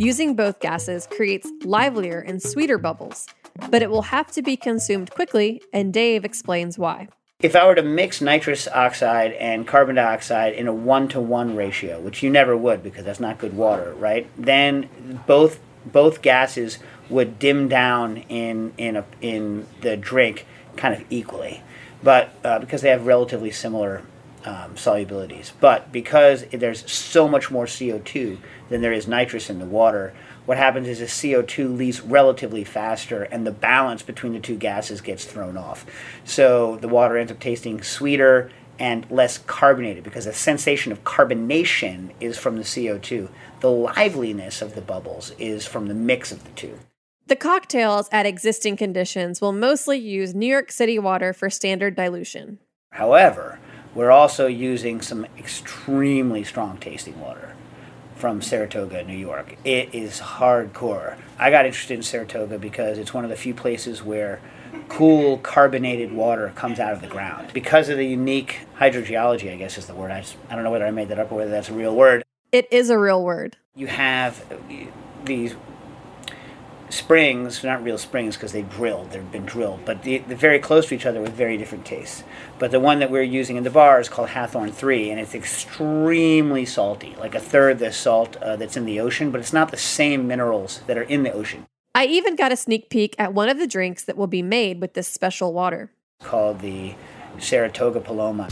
Using 0.02 0.34
both 0.34 0.60
gases 0.60 1.06
creates 1.06 1.52
livelier 1.62 2.20
and 2.20 2.42
sweeter 2.42 2.78
bubbles, 2.78 3.26
but 3.68 3.82
it 3.82 3.90
will 3.90 4.00
have 4.00 4.32
to 4.32 4.40
be 4.40 4.56
consumed 4.56 5.10
quickly, 5.10 5.60
and 5.74 5.92
Dave 5.92 6.24
explains 6.24 6.78
why. 6.78 7.08
If 7.40 7.54
I 7.54 7.66
were 7.66 7.74
to 7.74 7.82
mix 7.82 8.22
nitrous 8.22 8.66
oxide 8.66 9.32
and 9.34 9.66
carbon 9.66 9.96
dioxide 9.96 10.54
in 10.54 10.66
a 10.68 10.72
one 10.72 11.08
to 11.08 11.20
one 11.20 11.54
ratio, 11.54 12.00
which 12.00 12.22
you 12.22 12.30
never 12.30 12.56
would 12.56 12.82
because 12.82 13.04
that's 13.04 13.20
not 13.20 13.36
good 13.36 13.54
water, 13.54 13.92
right? 13.92 14.26
Then 14.38 14.88
both 15.26 15.60
both 15.84 16.22
gases 16.22 16.78
would 17.10 17.38
dim 17.38 17.68
down 17.68 18.24
in 18.30 18.72
in 18.78 18.96
a, 18.96 19.04
in 19.20 19.66
the 19.82 19.98
drink 19.98 20.46
kind 20.78 20.94
of 20.94 21.04
equally, 21.10 21.62
but 22.02 22.32
uh, 22.42 22.58
because 22.58 22.80
they 22.80 22.88
have 22.88 23.04
relatively 23.04 23.50
similar 23.50 24.00
um, 24.44 24.74
solubilities. 24.74 25.53
But 25.61 25.92
because 25.92 26.44
there's 26.46 26.90
so 26.90 27.29
much 27.29 27.50
more 27.50 27.66
CO2 27.66 28.38
than 28.68 28.81
there 28.81 28.92
is 28.92 29.07
nitrous 29.07 29.50
in 29.50 29.59
the 29.59 29.66
water, 29.66 30.14
what 30.46 30.57
happens 30.57 30.88
is 30.88 30.98
the 30.98 31.05
CO2 31.05 31.76
leaves 31.76 32.00
relatively 32.00 32.64
faster 32.64 33.24
and 33.24 33.46
the 33.46 33.53
balance 33.53 34.03
between 34.03 34.33
the 34.33 34.40
two 34.40 34.57
gases 34.57 35.00
gets 35.00 35.24
thrown 35.24 35.57
off. 35.57 35.87
So 36.24 36.76
the 36.76 36.88
water 36.88 37.16
ends 37.16 37.31
up 37.31 37.40
tasting 37.40 37.83
sweeter 37.83 38.50
and 38.79 39.09
less 39.11 39.38
carbonated 39.38 40.03
because 40.03 40.24
the 40.24 40.33
sensation 40.33 40.90
of 40.90 41.05
carbonation 41.05 42.11
is 42.18 42.38
from 42.38 42.57
the 42.57 42.62
CO2. 42.62 43.29
The 43.61 43.70
liveliness 43.70 44.62
of 44.62 44.74
the 44.74 44.81
bubbles 44.81 45.33
is 45.38 45.66
from 45.66 45.87
the 45.87 45.94
mix 45.94 46.33
of 46.33 46.42
the 46.44 46.50
two. 46.53 46.79
The 47.26 47.37
cocktails 47.37 48.09
at 48.11 48.26
existing 48.26 48.76
conditions 48.76 49.40
will 49.40 49.53
mostly 49.53 49.98
use 49.98 50.35
New 50.35 50.48
York 50.48 50.72
City 50.72 50.98
water 50.98 51.33
for 51.33 51.48
standard 51.48 51.94
dilution. 51.94 52.59
However, 52.90 53.61
we're 53.94 54.11
also 54.11 54.46
using 54.46 55.00
some 55.00 55.26
extremely 55.38 56.44
strong 56.44 56.79
tasting 56.79 57.20
water 57.20 57.55
from 58.14 58.42
Saratoga, 58.42 59.03
New 59.05 59.16
York. 59.16 59.57
It 59.64 59.94
is 59.94 60.20
hardcore. 60.20 61.16
I 61.38 61.50
got 61.50 61.64
interested 61.64 61.94
in 61.94 62.03
Saratoga 62.03 62.59
because 62.59 62.98
it's 62.98 63.14
one 63.14 63.24
of 63.24 63.31
the 63.31 63.37
few 63.37 63.55
places 63.55 64.03
where 64.03 64.40
cool 64.88 65.38
carbonated 65.38 66.12
water 66.12 66.53
comes 66.55 66.79
out 66.79 66.92
of 66.92 67.00
the 67.00 67.07
ground. 67.07 67.50
Because 67.53 67.88
of 67.88 67.96
the 67.96 68.07
unique 68.07 68.61
hydrogeology, 68.79 69.53
I 69.53 69.57
guess 69.57 69.79
is 69.79 69.87
the 69.87 69.94
word. 69.94 70.11
I, 70.11 70.20
just, 70.20 70.37
I 70.50 70.55
don't 70.55 70.64
know 70.64 70.70
whether 70.70 70.87
I 70.87 70.90
made 70.90 71.09
that 71.09 71.18
up 71.18 71.33
or 71.33 71.37
whether 71.37 71.50
that's 71.50 71.70
a 71.70 71.74
real 71.74 71.96
word. 71.96 72.22
It 72.53 72.68
is 72.70 72.90
a 72.90 72.98
real 72.98 73.24
word. 73.24 73.57
You 73.74 73.87
have 73.87 74.44
these 75.24 75.55
springs, 76.90 77.64
not 77.64 77.83
real 77.83 77.98
springs 77.98 78.37
because 78.37 78.53
they 78.53 78.62
drilled, 78.62 79.11
they've 79.11 79.33
been 79.33 79.46
drilled, 79.46 79.85
but 79.85 80.03
they, 80.03 80.18
they're 80.18 80.37
very 80.37 80.59
close 80.59 80.88
to 80.88 80.94
each 80.94 81.07
other 81.07 81.20
with 81.20 81.33
very 81.33 81.57
different 81.57 81.85
tastes. 81.85 82.24
But 82.59 82.70
the 82.70 82.81
one 82.81 82.98
that 82.98 83.11
we're 83.11 83.22
using 83.22 83.57
in 83.57 83.64
the 83.64 83.70
bar 83.70 84.00
is 84.00 84.09
called 84.09 84.31
Hathorn 84.31 84.72
3, 84.72 85.11
and 85.11 85.20
it's 85.20 85.35
extremely 85.35 86.66
salty, 86.66 87.16
like 87.18 87.35
a 87.35 87.40
third 87.40 87.79
the 87.79 87.92
salt 87.92 88.37
uh, 88.37 88.57
that's 88.57 88.76
in 88.76 88.85
the 88.85 89.00
ocean, 89.00 89.31
but 89.31 89.40
it's 89.40 89.53
not 89.53 89.70
the 89.70 89.76
same 89.76 90.26
minerals 90.26 90.81
that 90.87 90.98
are 90.98 91.03
in 91.03 91.22
the 91.22 91.33
ocean. 91.33 91.66
I 91.94 92.07
even 92.07 92.37
got 92.37 92.53
a 92.53 92.57
sneak 92.57 92.90
peek 92.90 93.14
at 93.18 93.35
one 93.35 93.48
of 93.48 93.59
the 93.59 93.66
drinks 93.66 94.05
that 94.05 94.16
will 94.16 94.26
be 94.26 94.42
made 94.42 94.81
with 94.81 94.94
this 94.94 95.09
special 95.09 95.53
water. 95.53 95.90
called 96.22 96.61
the 96.61 96.94
Saratoga 97.38 98.00
Paloma. 98.00 98.48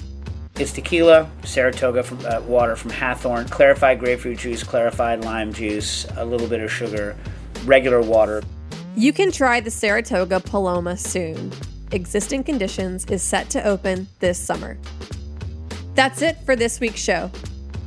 It's 0.59 0.73
tequila, 0.73 1.31
Saratoga 1.45 2.03
from, 2.03 2.25
uh, 2.27 2.41
water 2.41 2.75
from 2.75 2.91
Hathorn, 2.91 3.49
clarified 3.49 4.01
grapefruit 4.01 4.39
juice, 4.39 4.65
clarified 4.65 5.25
lime 5.25 5.53
juice, 5.53 6.05
a 6.17 6.25
little 6.25 6.49
bit 6.49 6.61
of 6.61 6.73
sugar, 6.73 7.15
regular 7.65 8.01
water. 8.01 8.43
You 8.97 9.13
can 9.13 9.31
try 9.31 9.61
the 9.61 9.71
Saratoga 9.71 10.41
Paloma 10.41 10.97
soon. 10.97 11.53
Existing 11.93 12.45
Conditions 12.45 13.05
is 13.07 13.23
set 13.23 13.49
to 13.51 13.63
open 13.65 14.09
this 14.19 14.39
summer. 14.39 14.77
That's 15.95 16.23
it 16.23 16.37
for 16.45 16.57
this 16.57 16.81
week's 16.81 17.01
show. 17.01 17.31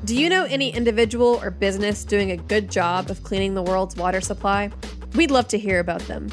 Do 0.06 0.16
you 0.20 0.30
know 0.30 0.46
any 0.46 0.74
individual 0.74 1.40
or 1.44 1.52
business 1.52 2.04
doing 2.04 2.32
a 2.32 2.38
good 2.38 2.72
job 2.72 3.10
of 3.10 3.24
cleaning 3.24 3.54
the 3.54 3.62
world's 3.62 3.96
water 3.96 4.20
supply? 4.20 4.72
We'd 5.16 5.32
love 5.32 5.48
to 5.50 5.60
hear 5.60 5.80
about 5.80 6.02
them. 6.02 6.30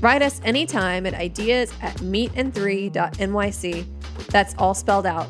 Write 0.00 0.22
us 0.22 0.40
anytime 0.44 1.06
at 1.06 1.14
ideas 1.14 1.72
at 1.80 1.96
meetand3.nyc. 1.96 3.86
That's 4.28 4.54
all 4.58 4.74
spelled 4.74 5.06
out. 5.06 5.28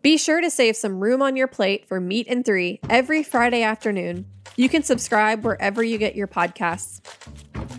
Be 0.00 0.16
sure 0.16 0.40
to 0.40 0.48
save 0.48 0.76
some 0.76 1.00
room 1.00 1.20
on 1.22 1.36
your 1.36 1.48
plate 1.48 1.88
for 1.88 2.00
Meat 2.00 2.26
and 2.28 2.44
Three 2.44 2.78
every 2.88 3.22
Friday 3.22 3.62
afternoon. 3.62 4.26
You 4.58 4.68
can 4.68 4.82
subscribe 4.82 5.44
wherever 5.44 5.84
you 5.84 5.98
get 5.98 6.16
your 6.16 6.26
podcasts. 6.26 7.00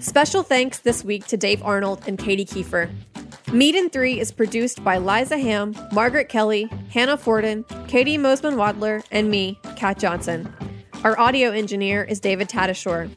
Special 0.02 0.44
thanks 0.44 0.80
this 0.80 1.04
week 1.04 1.28
to 1.28 1.36
Dave 1.36 1.62
Arnold 1.62 2.04
and 2.08 2.18
Katy 2.18 2.46
Keiffer. 2.46 2.90
Meat 3.52 3.76
and 3.76 3.92
Three 3.92 4.18
is 4.18 4.32
produced 4.32 4.82
by 4.82 4.98
Liza 4.98 5.38
Ham, 5.38 5.76
Margaret 5.92 6.30
Kelly, 6.30 6.72
Hannah 6.90 7.18
Fordin, 7.18 7.66
Katie 7.90 8.18
Mosman 8.18 8.56
Wadler, 8.56 9.04
and 9.12 9.30
me, 9.30 9.60
Kat 9.76 10.00
Johnson. 10.00 10.54
Our 11.04 11.20
audio 11.20 11.52
engineer 11.52 12.06
is 12.06 12.22
David 12.22 12.48
Tadashore. 12.48 13.14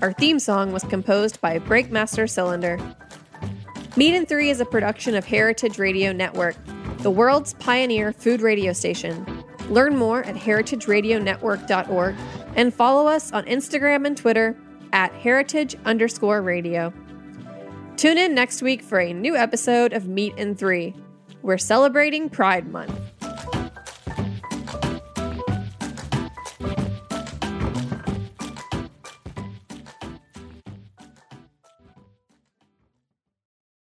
Our 0.00 0.14
theme 0.14 0.38
song 0.38 0.72
was 0.72 0.82
composed 0.84 1.38
by 1.42 1.58
Breakmaster 1.58 2.26
Cylinder. 2.26 2.78
Meat 3.94 4.14
and 4.14 4.26
Three 4.26 4.48
is 4.48 4.60
a 4.60 4.64
production 4.64 5.14
of 5.14 5.26
Heritage 5.26 5.78
Radio 5.78 6.12
Network, 6.12 6.56
the 7.00 7.10
world's 7.10 7.52
pioneer 7.52 8.10
food 8.10 8.40
radio 8.40 8.72
station. 8.72 9.44
Learn 9.68 9.98
more 9.98 10.24
at 10.24 10.34
heritageradionetwork.org 10.34 12.14
and 12.56 12.72
follow 12.72 13.06
us 13.06 13.32
on 13.32 13.44
Instagram 13.44 14.06
and 14.06 14.16
Twitter 14.16 14.56
at 14.92 15.12
heritage 15.12 15.76
underscore 15.84 16.42
radio. 16.42 16.92
Tune 17.96 18.18
in 18.18 18.34
next 18.34 18.62
week 18.62 18.82
for 18.82 18.98
a 18.98 19.12
new 19.12 19.36
episode 19.36 19.92
of 19.92 20.08
Meat 20.08 20.34
and 20.36 20.58
Three. 20.58 20.94
We're 21.42 21.58
celebrating 21.58 22.28
Pride 22.28 22.70
Month. 22.70 23.11